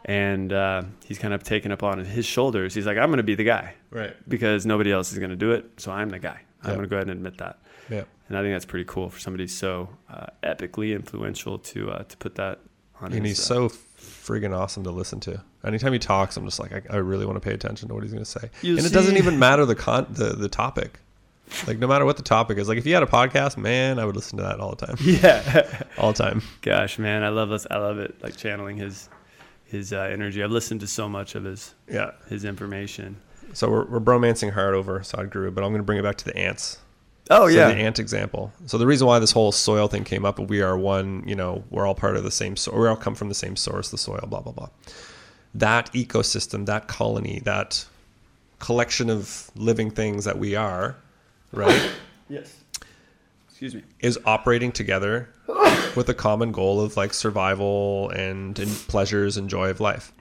And 0.05 0.53
uh, 0.53 0.83
he's 1.05 1.19
kind 1.19 1.33
of 1.33 1.43
taken 1.45 1.71
up 1.73 1.83
on 1.83 1.99
his 2.05 2.27
shoulders. 2.27 2.75
He's 2.75 2.87
like, 2.87 2.99
I'm 2.99 3.09
going 3.09 3.19
to 3.19 3.23
be 3.23 3.35
the 3.37 3.45
guy 3.45 3.75
Right. 3.91 4.15
because 4.29 4.67
nobody 4.67 4.91
else 4.91 5.13
is 5.13 5.19
going 5.19 5.31
to 5.31 5.37
do 5.37 5.53
it. 5.53 5.65
So 5.79 5.93
I'm 5.93 6.09
the 6.11 6.19
guy. 6.19 6.41
I'm 6.65 6.71
going 6.71 6.83
to 6.83 6.89
go 6.89 6.97
ahead 6.97 7.09
and 7.09 7.17
admit 7.19 7.39
that. 7.39 7.59
Yeah. 7.89 8.05
And 8.29 8.39
I 8.39 8.43
think 8.43 8.55
that's 8.55 8.65
pretty 8.65 8.85
cool 8.87 9.11
for 9.11 9.19
somebody 9.21 9.47
so 9.47 9.89
uh, 10.11 10.27
epically 10.43 10.95
influential 10.95 11.59
to 11.59 11.91
uh, 11.91 12.03
to 12.05 12.17
put 12.17 12.37
that 12.37 12.61
on. 13.01 13.13
And 13.13 13.27
his, 13.27 13.39
he's 13.39 13.51
uh, 13.51 13.69
so 13.69 13.69
friggin' 13.69 14.57
awesome 14.57 14.85
to 14.85 14.91
listen 14.91 15.21
to. 15.21 15.43
Anytime 15.65 15.93
he 15.93 15.99
talks, 15.99 16.37
I'm 16.37 16.45
just 16.45 16.59
like, 16.61 16.73
I, 16.73 16.95
I 16.95 16.97
really 16.97 17.27
want 17.27 17.37
to 17.37 17.47
pay 17.47 17.55
attention 17.55 17.89
to 17.89 17.95
what 17.95 18.03
he's 18.03 18.13
going 18.13 18.25
to 18.25 18.31
say. 18.31 18.51
You 18.63 18.77
and 18.77 18.87
it 18.87 18.93
doesn't 18.93 19.17
even 19.17 19.39
matter 19.39 19.65
the 19.67 19.75
con 19.75 20.07
the, 20.11 20.31
the 20.31 20.49
topic. 20.49 21.01
Like 21.67 21.79
no 21.79 21.87
matter 21.87 22.05
what 22.05 22.17
the 22.17 22.23
topic 22.23 22.59
is. 22.59 22.69
Like 22.69 22.79
if 22.79 22.87
you 22.87 22.95
had 22.95 23.03
a 23.03 23.07
podcast, 23.07 23.57
man, 23.57 23.99
I 23.99 24.05
would 24.05 24.17
listen 24.17 24.39
to 24.39 24.45
that 24.45 24.59
all 24.61 24.75
the 24.75 24.87
time. 24.87 24.97
yeah. 25.03 25.83
All 25.99 26.13
the 26.13 26.23
time. 26.23 26.43
Gosh, 26.63 26.99
man, 26.99 27.23
I 27.25 27.29
love 27.29 27.51
this. 27.51 27.67
I 27.71 27.77
love 27.79 27.99
it. 27.99 28.23
Like 28.23 28.37
channeling 28.37 28.77
his 28.79 29.09
his 29.73 29.93
uh, 29.93 30.01
energy. 30.03 30.43
I've 30.45 30.51
listened 30.53 30.81
to 30.83 30.87
so 30.87 31.09
much 31.09 31.35
of 31.35 31.43
his 31.45 31.75
Yeah. 31.91 32.13
his 32.29 32.45
information. 32.45 33.17
So 33.55 33.69
we're, 33.69 33.85
we're 33.87 34.01
bromancing 34.01 34.53
hard 34.53 34.75
over 34.75 35.01
Sadhguru, 35.01 35.53
but 35.55 35.65
I'm 35.65 35.71
going 35.71 35.79
to 35.81 35.83
bring 35.85 35.99
it 35.99 36.03
back 36.03 36.17
to 36.19 36.25
the 36.25 36.37
ants. 36.37 36.79
Oh 37.31 37.47
yeah. 37.47 37.69
the 37.69 37.75
ant 37.75 37.99
example. 37.99 38.53
So 38.67 38.79
the 38.79 38.87
reason 38.87 39.07
why 39.07 39.19
this 39.19 39.33
whole 39.33 39.53
soil 39.53 39.89
thing 39.89 40.05
came 40.05 40.25
up, 40.25 40.39
we 40.39 40.61
are 40.63 40.77
one, 40.77 41.25
you 41.27 41.35
know, 41.35 41.65
we're 41.71 41.87
all 41.87 41.95
part 41.95 42.17
of 42.17 42.25
the 42.25 42.31
same, 42.31 42.57
so 42.57 42.75
we 42.77 42.87
all 42.87 42.97
come 42.97 43.15
from 43.15 43.29
the 43.29 43.35
same 43.35 43.57
source, 43.57 43.91
the 43.91 43.99
soil, 43.99 44.25
blah 44.29 44.41
blah 44.41 44.53
blah. 44.53 44.69
That 45.55 45.93
ecosystem, 45.93 46.67
that 46.67 46.89
colony, 46.89 47.41
that 47.45 47.85
collection 48.59 49.09
of 49.11 49.51
living 49.55 49.91
things 49.91 50.25
that 50.25 50.39
we 50.39 50.55
are, 50.57 50.97
right, 51.53 51.91
yes. 52.29 52.62
Excuse 53.63 53.81
me. 53.81 53.89
is 54.01 54.19
operating 54.25 54.73
together 54.73 55.29
with 55.95 56.09
a 56.09 56.15
common 56.15 56.51
goal 56.51 56.81
of 56.81 56.97
like 56.97 57.15
survival 57.15 58.11
and, 58.11 58.59
and 58.59 58.71
pleasures 58.89 59.37
and 59.37 59.49
joy 59.49 59.71
of 59.71 59.79
life. 59.79 60.13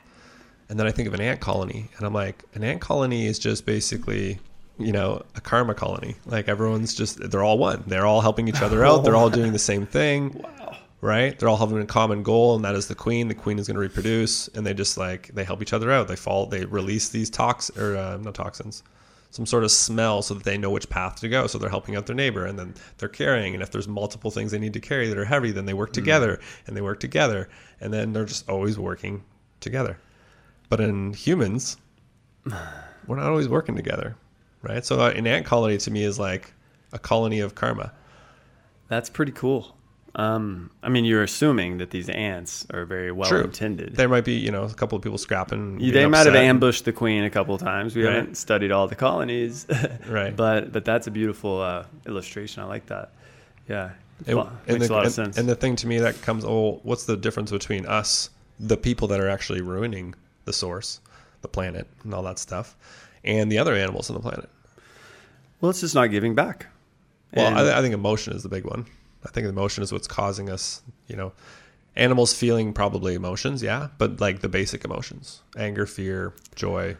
And 0.69 0.79
then 0.79 0.85
I 0.85 0.91
think 0.91 1.07
of 1.07 1.15
an 1.15 1.21
ant 1.21 1.39
colony, 1.39 1.89
and 1.97 2.05
I'm 2.05 2.13
like, 2.13 2.43
an 2.53 2.63
ant 2.63 2.81
colony 2.81 3.25
is 3.25 3.39
just 3.39 3.65
basically, 3.65 4.39
you 4.77 4.91
know, 4.91 5.25
a 5.33 5.41
karma 5.41 5.73
colony. 5.73 6.17
Like 6.27 6.47
everyone's 6.47 6.93
just, 6.93 7.31
they're 7.31 7.43
all 7.43 7.57
one. 7.57 7.83
They're 7.87 8.05
all 8.05 8.21
helping 8.21 8.47
each 8.47 8.61
other 8.61 8.85
out. 8.85 9.03
They're 9.03 9.15
all 9.15 9.29
doing 9.41 9.53
the 9.53 9.59
same 9.59 9.87
thing. 9.87 10.39
Wow. 10.43 10.77
Right? 11.01 11.37
They're 11.37 11.49
all 11.49 11.57
having 11.57 11.79
a 11.79 11.85
common 11.87 12.21
goal, 12.21 12.55
and 12.55 12.63
that 12.63 12.75
is 12.75 12.87
the 12.89 12.95
queen. 12.95 13.27
The 13.27 13.33
queen 13.33 13.57
is 13.57 13.67
going 13.67 13.73
to 13.73 13.81
reproduce, 13.81 14.49
and 14.49 14.67
they 14.67 14.75
just 14.75 14.99
like 14.99 15.29
they 15.29 15.43
help 15.43 15.63
each 15.63 15.73
other 15.73 15.91
out. 15.91 16.07
They 16.07 16.15
fall, 16.15 16.45
they 16.45 16.63
release 16.65 17.09
these 17.09 17.31
tox 17.31 17.71
or 17.75 17.97
uh, 17.97 18.17
not 18.17 18.35
toxins, 18.35 18.83
some 19.31 19.45
sort 19.45 19.63
of 19.63 19.71
smell, 19.71 20.21
so 20.21 20.33
that 20.35 20.43
they 20.43 20.57
know 20.57 20.69
which 20.69 20.89
path 20.89 21.15
to 21.21 21.29
go. 21.29 21.47
So 21.47 21.57
they're 21.57 21.69
helping 21.69 21.95
out 21.95 22.05
their 22.05 22.15
neighbor, 22.15 22.45
and 22.45 22.59
then 22.59 22.75
they're 22.97 23.09
carrying. 23.09 23.53
And 23.53 23.63
if 23.63 23.71
there's 23.71 23.87
multiple 23.87 24.29
things 24.29 24.51
they 24.51 24.59
need 24.59 24.73
to 24.73 24.79
carry 24.79 25.07
that 25.07 25.17
are 25.17 25.25
heavy, 25.25 25.51
then 25.51 25.65
they 25.65 25.73
work 25.73 25.93
together, 25.93 26.39
and 26.67 26.77
they 26.77 26.81
work 26.81 26.99
together, 26.99 27.49
and 27.79 27.93
then 27.93 28.13
they're 28.13 28.25
just 28.25 28.47
always 28.49 28.77
working 28.77 29.23
together. 29.59 29.97
But 30.69 30.81
in 30.81 31.13
humans, 31.13 31.77
we're 33.07 33.15
not 33.15 33.25
always 33.25 33.47
working 33.47 33.75
together, 33.75 34.15
right? 34.61 34.85
So 34.85 34.99
uh, 34.99 35.09
an 35.09 35.25
ant 35.25 35.45
colony 35.45 35.77
to 35.79 35.91
me 35.91 36.03
is 36.03 36.19
like 36.19 36.53
a 36.93 36.99
colony 36.99 37.39
of 37.39 37.55
karma. 37.55 37.93
That's 38.87 39.09
pretty 39.09 39.31
cool. 39.31 39.77
Um, 40.13 40.71
I 40.83 40.89
mean, 40.89 41.05
you're 41.05 41.23
assuming 41.23 41.77
that 41.77 41.91
these 41.91 42.09
ants 42.09 42.65
are 42.73 42.83
very 42.85 43.11
well 43.13 43.29
True. 43.29 43.41
intended. 43.43 43.95
There 43.95 44.09
might 44.09 44.25
be, 44.25 44.33
you 44.33 44.51
know, 44.51 44.63
a 44.63 44.73
couple 44.73 44.97
of 44.97 45.01
people 45.03 45.17
scrapping. 45.17 45.77
They 45.77 46.05
might 46.05 46.25
have 46.25 46.35
ambushed 46.35 46.83
the 46.85 46.91
queen 46.91 47.23
a 47.23 47.29
couple 47.29 47.55
of 47.55 47.61
times. 47.61 47.95
We 47.95 48.03
Right. 48.05 48.15
haven't 48.15 48.35
studied 48.35 48.71
all 48.71 48.87
the 48.87 48.95
colonies, 48.95 49.65
Right. 50.07 50.35
But 50.35 50.73
but 50.73 50.83
that's 50.83 51.07
a 51.07 51.11
beautiful 51.11 51.61
uh, 51.61 51.85
illustration. 52.05 52.61
I 52.61 52.65
like 52.65 52.87
that. 52.87 53.11
Yeah, 53.69 53.91
it, 54.25 54.35
Well, 54.35 54.51
makes 54.67 54.87
the, 54.87 54.93
a 54.93 54.95
lot 54.95 54.99
of 55.01 55.05
and- 55.05 55.13
sense. 55.13 55.37
and 55.37 55.47
the 55.47 55.55
thing 55.55 55.77
to 55.77 55.87
me 55.87 55.99
that 55.99 56.21
comes, 56.21 56.43
oh, 56.45 56.81
what's 56.83 57.05
the 57.05 57.15
difference 57.15 57.51
between 57.51 57.85
us, 57.85 58.29
the 58.59 58.75
people 58.75 59.07
that 59.09 59.19
are 59.21 59.29
actually 59.29 59.61
ruining 59.61 60.13
the 60.43 60.51
source, 60.51 60.99
the 61.41 61.47
planet, 61.47 61.87
and 62.03 62.13
all 62.13 62.23
that 62.23 62.37
stuff, 62.37 62.75
and 63.23 63.49
the 63.49 63.57
other 63.59 63.75
animals 63.75 64.09
on 64.09 64.15
the 64.15 64.21
planet? 64.21 64.49
well, 65.61 65.69
it's 65.69 65.79
just 65.81 65.95
not 65.95 66.07
giving 66.07 66.35
back. 66.35 66.67
Well, 67.33 67.55
I, 67.55 67.77
I 67.77 67.81
think 67.81 67.93
emotion 67.93 68.33
is 68.33 68.43
the 68.43 68.49
big 68.49 68.65
one. 68.65 68.87
I 69.25 69.29
think 69.29 69.47
emotion 69.47 69.83
is 69.83 69.91
what's 69.91 70.07
causing 70.07 70.49
us, 70.49 70.81
you 71.07 71.15
know, 71.15 71.31
animals 71.95 72.33
feeling 72.33 72.73
probably 72.73 73.13
emotions, 73.13 73.61
yeah, 73.61 73.89
but 73.97 74.19
like 74.19 74.39
the 74.39 74.49
basic 74.49 74.85
emotions 74.85 75.41
anger, 75.57 75.85
fear, 75.85 76.33
joy, 76.55 76.97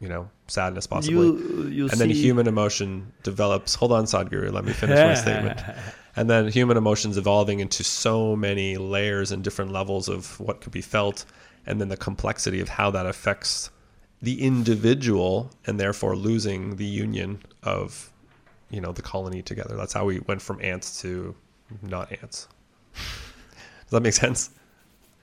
you 0.00 0.08
know, 0.08 0.30
sadness, 0.46 0.86
possibly. 0.86 1.26
you, 1.26 1.68
you'll 1.68 1.90
and 1.90 2.00
then 2.00 2.10
human 2.10 2.46
emotion 2.46 3.12
develops. 3.22 3.74
Hold 3.74 3.92
on, 3.92 4.04
Sadhguru, 4.04 4.52
let 4.52 4.64
me 4.64 4.72
finish 4.72 4.98
my 4.98 5.14
statement. 5.14 5.60
And 6.16 6.30
then 6.30 6.46
human 6.48 6.76
emotions 6.76 7.16
evolving 7.16 7.58
into 7.58 7.82
so 7.82 8.36
many 8.36 8.76
layers 8.76 9.32
and 9.32 9.42
different 9.42 9.72
levels 9.72 10.08
of 10.08 10.38
what 10.38 10.60
could 10.60 10.72
be 10.72 10.80
felt, 10.80 11.24
and 11.66 11.80
then 11.80 11.88
the 11.88 11.96
complexity 11.96 12.60
of 12.60 12.68
how 12.68 12.92
that 12.92 13.04
affects 13.04 13.70
the 14.22 14.40
individual, 14.40 15.50
and 15.66 15.80
therefore 15.80 16.14
losing 16.14 16.76
the 16.76 16.84
union 16.84 17.42
of, 17.64 18.12
you 18.70 18.80
know, 18.80 18.92
the 18.92 19.02
colony 19.02 19.42
together. 19.42 19.76
That's 19.76 19.92
how 19.92 20.04
we 20.04 20.20
went 20.20 20.42
from 20.42 20.60
ants 20.62 21.00
to 21.02 21.34
not 21.82 22.10
ants. 22.12 22.48
Does 22.94 23.90
that 23.90 24.00
make 24.00 24.14
sense? 24.14 24.50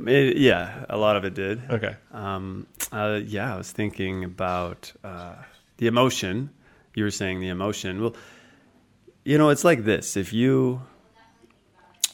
It- 0.06 0.38
yeah, 0.38 0.86
a 0.90 0.98
lot 0.98 1.16
of 1.16 1.26
it 1.26 1.34
did. 1.34 1.62
Okay. 1.70 1.96
Um, 2.12 2.68
uh, 2.92 3.20
yeah, 3.26 3.54
I 3.54 3.58
was 3.58 3.72
thinking 3.72 4.24
about 4.24 4.92
uh, 5.04 5.36
the 5.78 5.88
emotion. 5.88 6.50
You 6.96 7.04
were 7.04 7.12
saying 7.12 7.40
the 7.40 7.50
emotion. 7.50 8.02
Well, 8.02 8.16
you 9.24 9.38
know, 9.38 9.50
it's 9.50 9.64
like 9.64 9.84
this: 9.84 10.18
if 10.18 10.34
you 10.34 10.82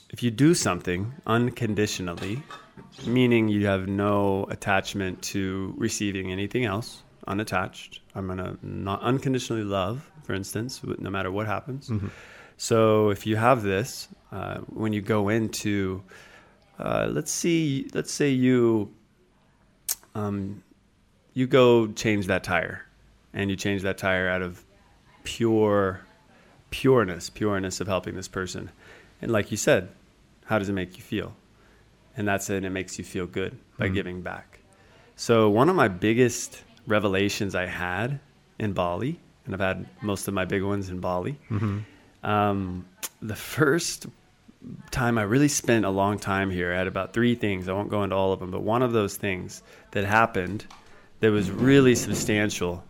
if 0.09 0.21
you 0.23 0.31
do 0.31 0.53
something 0.53 1.13
unconditionally, 1.25 2.43
meaning 3.05 3.47
you 3.47 3.65
have 3.67 3.87
no 3.87 4.45
attachment 4.49 5.21
to 5.21 5.73
receiving 5.77 6.31
anything 6.31 6.65
else, 6.65 7.03
unattached. 7.27 8.01
I'm 8.15 8.27
gonna 8.27 8.57
not 8.61 9.01
unconditionally 9.01 9.63
love, 9.63 10.09
for 10.23 10.33
instance, 10.33 10.81
no 10.83 11.09
matter 11.09 11.31
what 11.31 11.47
happens. 11.47 11.89
So 12.57 13.09
if 13.11 13.27
you 13.27 13.35
have 13.35 13.61
this, 13.61 14.07
uh, 14.31 14.57
when 14.67 14.91
you 14.91 15.01
go 15.01 15.29
into, 15.29 16.03
uh, 16.79 17.07
let's 17.11 17.31
see, 17.31 17.87
let's 17.93 18.11
say 18.11 18.29
you 18.29 18.93
um, 20.15 20.63
you 21.33 21.45
go 21.45 21.87
change 21.87 22.25
that 22.27 22.43
tire 22.43 22.83
and 23.33 23.51
you 23.51 23.55
change 23.55 23.83
that 23.83 23.99
tire 23.99 24.27
out 24.27 24.41
of 24.41 24.63
pure 25.23 26.01
pureness 26.71 27.29
pureness 27.29 27.79
of 27.79 27.87
helping 27.87 28.15
this 28.15 28.27
person. 28.27 28.71
And 29.21 29.31
like 29.31 29.51
you 29.51 29.57
said 29.57 29.89
how 30.45 30.57
does 30.57 30.69
it 30.69 30.73
make 30.73 30.97
you 30.97 31.03
feel? 31.03 31.35
And 32.15 32.27
that's 32.27 32.49
it 32.49 32.57
and 32.57 32.65
it 32.65 32.71
makes 32.71 32.97
you 32.97 33.03
feel 33.03 33.27
good 33.27 33.57
by 33.77 33.89
giving 33.89 34.21
back. 34.21 34.59
So 35.15 35.49
one 35.49 35.69
of 35.69 35.75
my 35.75 35.87
biggest 35.87 36.63
revelations 36.87 37.53
i 37.53 37.65
had 37.65 38.19
in 38.59 38.73
bali 38.73 39.19
and 39.45 39.53
i've 39.53 39.59
had 39.59 39.85
most 40.01 40.27
of 40.27 40.33
my 40.33 40.45
big 40.45 40.63
ones 40.63 40.89
in 40.89 40.99
bali 40.99 41.37
um, 42.23 42.85
the 43.21 43.35
first 43.35 44.07
time 44.91 45.17
I 45.17 45.21
really 45.21 45.47
spent 45.47 45.85
a 45.85 45.89
long 45.89 46.17
time 46.19 46.49
here. 46.49 46.73
I 46.73 46.77
had 46.77 46.87
about 46.87 47.13
three 47.13 47.35
things. 47.35 47.69
I 47.69 47.73
won't 47.73 47.89
go 47.89 48.03
into 48.03 48.15
all 48.15 48.33
of 48.33 48.39
them, 48.39 48.51
but 48.51 48.63
one 48.63 48.81
of 48.81 48.91
those 48.91 49.15
things 49.15 49.61
that 49.91 50.03
happened 50.03 50.65
that 51.19 51.31
was 51.31 51.51
really 51.51 51.95
substantial 51.95 52.83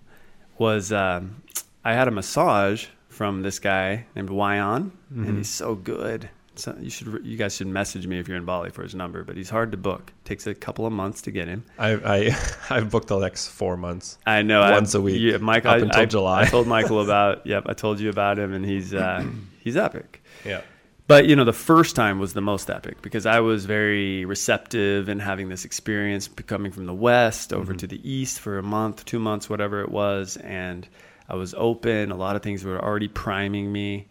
was 0.57 0.91
um, 0.91 1.43
I 1.83 1.93
had 1.93 2.07
a 2.07 2.11
massage 2.11 2.85
from 3.09 3.41
this 3.41 3.59
guy 3.59 4.05
named 4.15 4.29
Wayan, 4.29 4.91
and 5.11 5.37
he's 5.37 5.49
so 5.49 5.75
good. 5.75 6.29
So 6.57 6.75
you 6.79 6.89
should 6.89 7.21
you 7.23 7.37
guys 7.37 7.55
should 7.55 7.67
message 7.67 8.07
me 8.07 8.19
if 8.19 8.27
you're 8.27 8.37
in 8.37 8.45
Bali 8.45 8.69
for 8.71 8.83
his 8.83 8.95
number. 8.95 9.23
But 9.23 9.37
he's 9.37 9.49
hard 9.49 9.71
to 9.71 9.77
book. 9.77 10.11
Takes 10.25 10.47
a 10.47 10.55
couple 10.55 10.85
of 10.85 10.93
months 10.93 11.21
to 11.23 11.31
get 11.31 11.47
him. 11.47 11.63
I, 11.77 11.91
I 11.93 12.37
I've 12.69 12.89
booked 12.89 13.07
the 13.07 13.19
next 13.19 13.47
four 13.49 13.77
months. 13.77 14.17
I 14.25 14.41
know 14.41 14.61
Once 14.61 14.95
I, 14.95 14.99
a 14.99 15.01
week, 15.01 15.19
You, 15.19 15.37
Mike, 15.39 15.65
up 15.65 15.73
I, 15.73 15.77
until 15.77 16.01
I- 16.01 16.05
July. 16.05 16.41
I 16.41 16.45
told 16.45 16.67
Michael 16.77 17.01
about. 17.01 17.45
Yep, 17.45 17.63
I 17.67 17.73
told 17.73 17.99
you 17.99 18.09
about 18.09 18.39
him, 18.39 18.53
and 18.53 18.65
he's 18.65 18.93
uh, 18.93 19.25
he's 19.59 19.77
epic. 19.77 20.23
Yeah. 20.45 20.61
But 21.07 21.25
you 21.27 21.37
know, 21.37 21.45
the 21.45 21.53
first 21.53 21.95
time 21.95 22.19
was 22.19 22.33
the 22.33 22.41
most 22.41 22.69
epic 22.69 23.01
because 23.01 23.25
I 23.25 23.39
was 23.39 23.65
very 23.65 24.25
receptive 24.25 25.07
and 25.07 25.21
having 25.21 25.47
this 25.47 25.63
experience 25.63 26.27
coming 26.27 26.71
from 26.73 26.85
the 26.85 26.93
west 26.93 27.53
over 27.53 27.71
Mm-hmm. 27.71 27.77
to 27.77 27.87
the 27.87 28.09
east 28.11 28.39
for 28.41 28.57
a 28.57 28.63
month, 28.63 29.05
two 29.05 29.19
months, 29.19 29.49
whatever 29.49 29.81
it 29.81 29.89
was, 29.89 30.35
and 30.37 30.85
I 31.29 31.35
was 31.35 31.53
open. 31.57 32.11
A 32.11 32.15
lot 32.17 32.35
of 32.35 32.41
things 32.41 32.65
were 32.65 32.83
already 32.83 33.07
priming 33.07 33.71
me, 33.71 34.07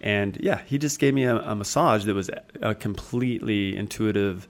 and 0.00 0.36
yeah, 0.40 0.62
he 0.64 0.78
just 0.78 0.98
gave 0.98 1.14
me 1.14 1.24
a, 1.24 1.36
a 1.36 1.54
massage 1.54 2.04
that 2.04 2.14
was 2.14 2.30
a 2.60 2.74
completely 2.74 3.76
intuitive. 3.76 4.48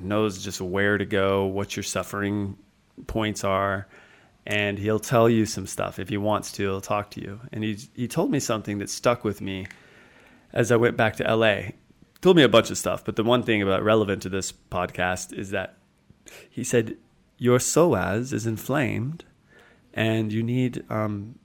Knows 0.00 0.44
just 0.44 0.60
where 0.60 0.98
to 0.98 1.06
go, 1.06 1.46
what 1.46 1.74
your 1.74 1.82
suffering 1.82 2.58
points 3.06 3.42
are, 3.42 3.86
and 4.46 4.78
he'll 4.78 4.98
tell 4.98 5.30
you 5.30 5.46
some 5.46 5.66
stuff 5.66 5.98
if 5.98 6.10
he 6.10 6.18
wants 6.18 6.52
to. 6.52 6.62
He'll 6.62 6.80
talk 6.82 7.10
to 7.12 7.22
you, 7.22 7.40
and 7.52 7.64
he 7.64 7.78
he 7.94 8.06
told 8.06 8.30
me 8.30 8.38
something 8.38 8.78
that 8.78 8.90
stuck 8.90 9.24
with 9.24 9.40
me 9.40 9.66
as 10.52 10.70
I 10.70 10.76
went 10.76 10.96
back 10.96 11.16
to 11.16 11.34
LA. 11.34 11.70
Told 12.20 12.36
me 12.36 12.42
a 12.42 12.48
bunch 12.48 12.70
of 12.70 12.76
stuff, 12.76 13.04
but 13.04 13.16
the 13.16 13.24
one 13.24 13.42
thing 13.42 13.62
about 13.62 13.82
relevant 13.82 14.22
to 14.22 14.28
this 14.28 14.52
podcast 14.52 15.32
is 15.32 15.50
that 15.50 15.76
he 16.50 16.64
said 16.64 16.96
your 17.38 17.58
psoas 17.58 18.32
is 18.32 18.46
inflamed, 18.46 19.24
and 19.94 20.32
you 20.32 20.42
need 20.42 20.84
um, 20.90 21.38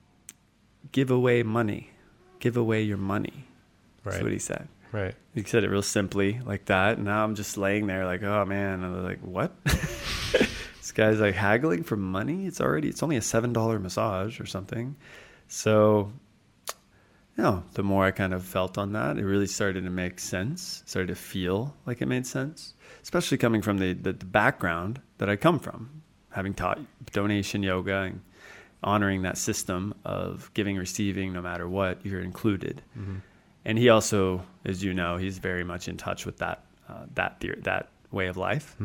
give 0.92 1.10
away 1.10 1.42
money, 1.42 1.92
give 2.40 2.56
away 2.56 2.82
your 2.82 2.96
money. 2.96 3.44
That's 4.04 4.22
what 4.22 4.32
he 4.32 4.38
said. 4.38 4.68
Right. 4.92 5.14
He 5.34 5.42
said 5.42 5.64
it 5.64 5.70
real 5.70 5.82
simply 5.82 6.40
like 6.44 6.66
that. 6.66 6.98
And 6.98 7.06
now 7.06 7.24
I'm 7.24 7.34
just 7.34 7.58
laying 7.58 7.88
there 7.88 8.04
like, 8.04 8.22
oh 8.22 8.44
man. 8.44 8.84
And 8.84 8.86
I 8.86 8.96
was 8.96 9.04
like, 9.04 9.20
what? 9.20 9.52
this 9.64 10.92
guy's 10.94 11.18
like 11.18 11.34
haggling 11.34 11.82
for 11.82 11.96
money. 11.96 12.46
It's 12.46 12.60
already, 12.60 12.88
it's 12.88 13.02
only 13.02 13.16
a 13.16 13.20
$7 13.20 13.82
massage 13.82 14.38
or 14.40 14.46
something. 14.46 14.94
So, 15.48 16.12
you 17.36 17.42
know, 17.42 17.64
the 17.72 17.82
more 17.82 18.04
I 18.04 18.12
kind 18.12 18.32
of 18.32 18.44
felt 18.44 18.78
on 18.78 18.92
that, 18.92 19.18
it 19.18 19.24
really 19.24 19.48
started 19.48 19.82
to 19.82 19.90
make 19.90 20.20
sense, 20.20 20.84
started 20.86 21.08
to 21.08 21.16
feel 21.16 21.74
like 21.86 22.00
it 22.00 22.06
made 22.06 22.26
sense, 22.26 22.74
especially 23.02 23.38
coming 23.38 23.62
from 23.62 23.78
the, 23.78 23.94
the, 23.94 24.12
the 24.12 24.26
background 24.26 25.00
that 25.18 25.28
I 25.28 25.34
come 25.34 25.58
from, 25.58 26.02
having 26.30 26.54
taught 26.54 26.78
donation 27.12 27.64
yoga 27.64 28.02
and 28.02 28.20
honoring 28.84 29.22
that 29.22 29.38
system 29.38 29.94
of 30.04 30.50
giving, 30.54 30.76
receiving, 30.76 31.32
no 31.32 31.42
matter 31.42 31.68
what, 31.68 32.04
you're 32.04 32.20
included 32.20 32.82
and 33.64 33.78
he 33.78 33.88
also, 33.88 34.44
as 34.64 34.82
you 34.82 34.94
know, 34.94 35.16
he's 35.16 35.38
very 35.38 35.64
much 35.64 35.88
in 35.88 35.96
touch 35.96 36.26
with 36.26 36.38
that 36.38 36.64
uh, 36.88 37.06
that 37.14 37.40
theory, 37.40 37.60
that 37.62 37.88
way 38.10 38.26
of 38.26 38.36
life. 38.36 38.76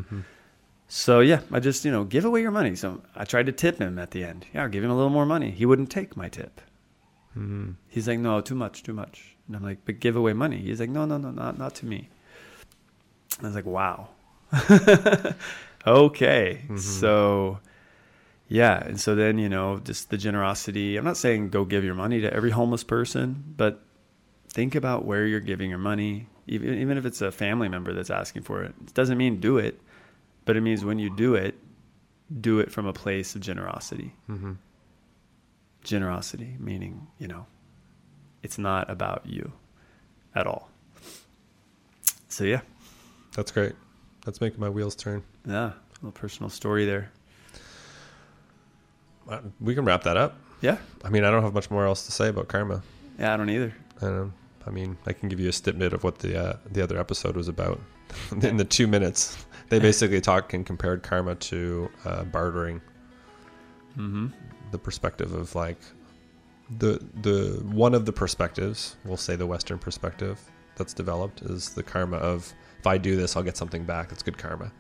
So 0.88 1.20
yeah, 1.20 1.42
I 1.52 1.60
just 1.60 1.84
you 1.86 1.92
know 1.92 2.04
give 2.04 2.26
away 2.26 2.42
your 2.42 2.52
money. 2.52 2.76
So 2.76 3.02
I 3.16 3.26
tried 3.26 3.48
to 3.48 3.52
tip 3.52 3.78
him 3.78 4.00
at 4.00 4.12
the 4.12 4.24
end. 4.24 4.46
Yeah, 4.54 4.64
I'll 4.64 4.70
give 4.70 4.84
him 4.84 4.92
a 4.92 4.96
little 4.96 5.10
more 5.10 5.26
money. 5.26 5.52
He 5.52 5.66
wouldn't 5.66 5.92
take 5.92 6.16
my 6.16 6.30
tip. 6.30 6.62
Mm-hmm. 7.38 7.72
He's 7.88 8.08
like, 8.08 8.20
no, 8.20 8.42
too 8.42 8.56
much, 8.56 8.84
too 8.84 8.94
much. 8.94 9.36
And 9.48 9.56
I'm 9.56 9.64
like, 9.64 9.80
but 9.86 10.00
give 10.00 10.16
away 10.16 10.34
money. 10.34 10.58
He's 10.58 10.80
like, 10.80 10.90
no, 10.90 11.06
no, 11.06 11.18
no, 11.18 11.32
not 11.32 11.58
not 11.58 11.76
to 11.76 11.86
me. 11.86 12.10
I 13.42 13.44
was 13.44 13.56
like, 13.56 13.66
wow. 13.66 14.10
okay, 15.88 16.62
so 16.78 17.60
yeah, 18.50 18.84
and 18.84 19.00
so 19.00 19.16
then 19.16 19.38
you 19.38 19.48
know 19.48 19.80
just 19.80 20.10
the 20.10 20.18
generosity. 20.18 20.98
I'm 20.98 21.06
not 21.06 21.16
saying 21.18 21.50
go 21.50 21.64
give 21.64 21.84
your 21.84 21.94
money 21.96 22.20
to 22.22 22.34
every 22.34 22.50
homeless 22.52 22.84
person, 22.84 23.54
but 23.56 23.82
think 24.50 24.76
about 24.76 25.06
where 25.06 25.26
you're 25.26 25.40
giving 25.40 25.70
your 25.70 25.80
money. 25.80 26.28
Even 26.48 26.78
even 26.80 26.98
if 26.98 27.06
it's 27.06 27.22
a 27.22 27.32
family 27.32 27.70
member 27.70 27.94
that's 27.94 28.10
asking 28.10 28.42
for 28.44 28.64
it, 28.64 28.74
it 28.86 28.94
doesn't 28.94 29.18
mean 29.18 29.40
do 29.40 29.58
it, 29.58 29.80
but 30.46 30.58
it 30.58 30.62
means 30.62 30.84
when 30.84 30.98
you 31.00 31.16
do 31.16 31.36
it, 31.36 31.56
do 32.42 32.60
it 32.60 32.72
from 32.72 32.86
a 32.88 32.94
place 32.94 33.36
of 33.36 33.42
generosity. 33.42 34.14
Mm-hmm. 34.30 34.54
Generosity 35.84 36.58
meaning 36.60 37.08
you 37.20 37.28
know, 37.28 37.46
it's 38.44 38.58
not 38.58 38.90
about 38.90 39.22
you 39.26 39.54
at 40.36 40.46
all. 40.48 40.70
So 42.28 42.44
yeah, 42.44 42.62
That's 43.36 43.52
great. 43.52 43.74
That's 44.26 44.42
making 44.42 44.60
my 44.60 44.70
wheels 44.70 44.96
turn. 44.96 45.24
yeah, 45.48 45.68
a 45.68 45.74
little 46.02 46.12
personal 46.12 46.50
story 46.50 46.86
there. 46.86 47.12
We 49.60 49.76
can 49.76 49.86
wrap 49.86 50.04
that 50.04 50.18
up. 50.18 50.38
Yeah, 50.62 50.78
I 51.04 51.10
mean, 51.10 51.24
I 51.24 51.32
don't 51.32 51.44
have 51.44 51.54
much 51.54 51.72
more 51.72 51.86
else 51.86 52.06
to 52.06 52.12
say 52.12 52.30
about 52.30 52.48
karma. 52.48 52.82
yeah, 53.18 53.34
I 53.34 53.38
don't 53.38 53.50
either. 53.50 53.74
I 54.02 54.72
mean, 54.72 54.98
I 55.06 55.14
can 55.14 55.30
give 55.30 55.40
you 55.40 55.50
a 55.50 55.54
snippet 55.54 55.94
of 55.94 56.04
what 56.04 56.20
the 56.20 56.40
uh, 56.40 56.58
the 56.72 56.82
other 56.82 57.00
episode 57.00 57.36
was 57.36 57.48
about. 57.48 57.80
In 58.42 58.58
the 58.58 58.66
two 58.66 58.88
minutes, 58.88 59.46
they 59.70 59.80
basically 59.80 60.22
talked 60.22 60.54
and 60.54 60.66
compared 60.66 61.04
karma 61.04 61.36
to 61.36 61.90
uh, 62.06 62.24
bartering. 62.26 62.82
Mm-hmm. 63.98 64.28
The 64.72 64.78
perspective 64.78 65.34
of 65.34 65.56
like 65.56 65.80
the 66.78 67.00
the 67.22 67.62
one 67.72 67.94
of 67.94 68.06
the 68.06 68.14
perspectives, 68.14 68.96
we'll 69.06 69.18
say 69.18 69.36
the 69.36 69.48
Western 69.48 69.80
perspective 69.80 70.40
that's 70.76 70.94
developed 70.94 71.42
is 71.42 71.70
the 71.70 71.84
karma 71.84 72.18
of 72.18 72.54
if 72.80 72.88
I 72.88 72.98
do 72.98 73.16
this, 73.16 73.36
I'll 73.36 73.44
get 73.44 73.58
something 73.58 73.84
back. 73.84 74.12
It's 74.12 74.24
good 74.24 74.38
karma. 74.38 74.72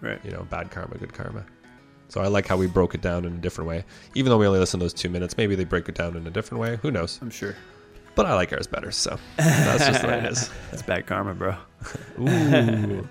Right. 0.00 0.20
You 0.24 0.30
know, 0.32 0.44
bad 0.50 0.70
karma, 0.70 0.96
good 0.98 1.12
karma. 1.12 1.44
So 2.08 2.20
I 2.20 2.26
like 2.28 2.46
how 2.46 2.56
we 2.56 2.66
broke 2.66 2.94
it 2.94 3.00
down 3.02 3.24
in 3.24 3.34
a 3.34 3.38
different 3.38 3.68
way. 3.68 3.84
Even 4.14 4.30
though 4.30 4.38
we 4.38 4.46
only 4.46 4.58
listened 4.58 4.80
to 4.80 4.84
those 4.84 4.94
two 4.94 5.10
minutes, 5.10 5.36
maybe 5.36 5.54
they 5.54 5.64
break 5.64 5.88
it 5.88 5.94
down 5.94 6.16
in 6.16 6.26
a 6.26 6.30
different 6.30 6.60
way. 6.60 6.78
Who 6.82 6.90
knows? 6.90 7.18
I'm 7.20 7.30
sure. 7.30 7.54
But 8.14 8.26
I 8.26 8.34
like 8.34 8.52
ours 8.52 8.66
better, 8.66 8.90
so 8.90 9.18
that's 9.36 9.86
just 9.86 10.02
the 10.02 10.08
way 10.08 10.18
it 10.18 10.24
is. 10.24 10.50
It's 10.72 10.82
bad 10.82 11.06
karma, 11.06 11.34
bro. 11.34 11.54
Ooh. 12.20 13.08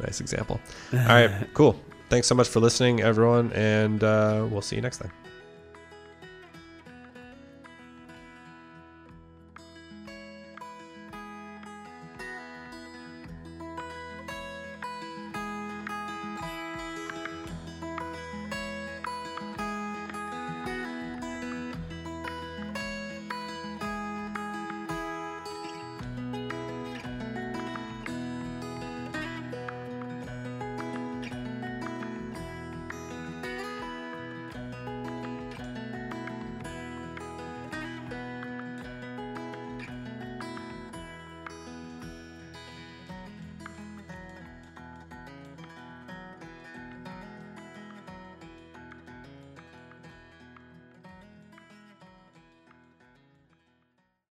nice 0.00 0.20
example. 0.20 0.60
All 0.92 0.98
right, 0.98 1.30
cool. 1.54 1.78
Thanks 2.08 2.26
so 2.26 2.34
much 2.34 2.48
for 2.48 2.60
listening, 2.60 3.00
everyone, 3.00 3.52
and 3.52 4.02
uh, 4.02 4.46
we'll 4.50 4.62
see 4.62 4.76
you 4.76 4.82
next 4.82 4.98
time. 4.98 5.12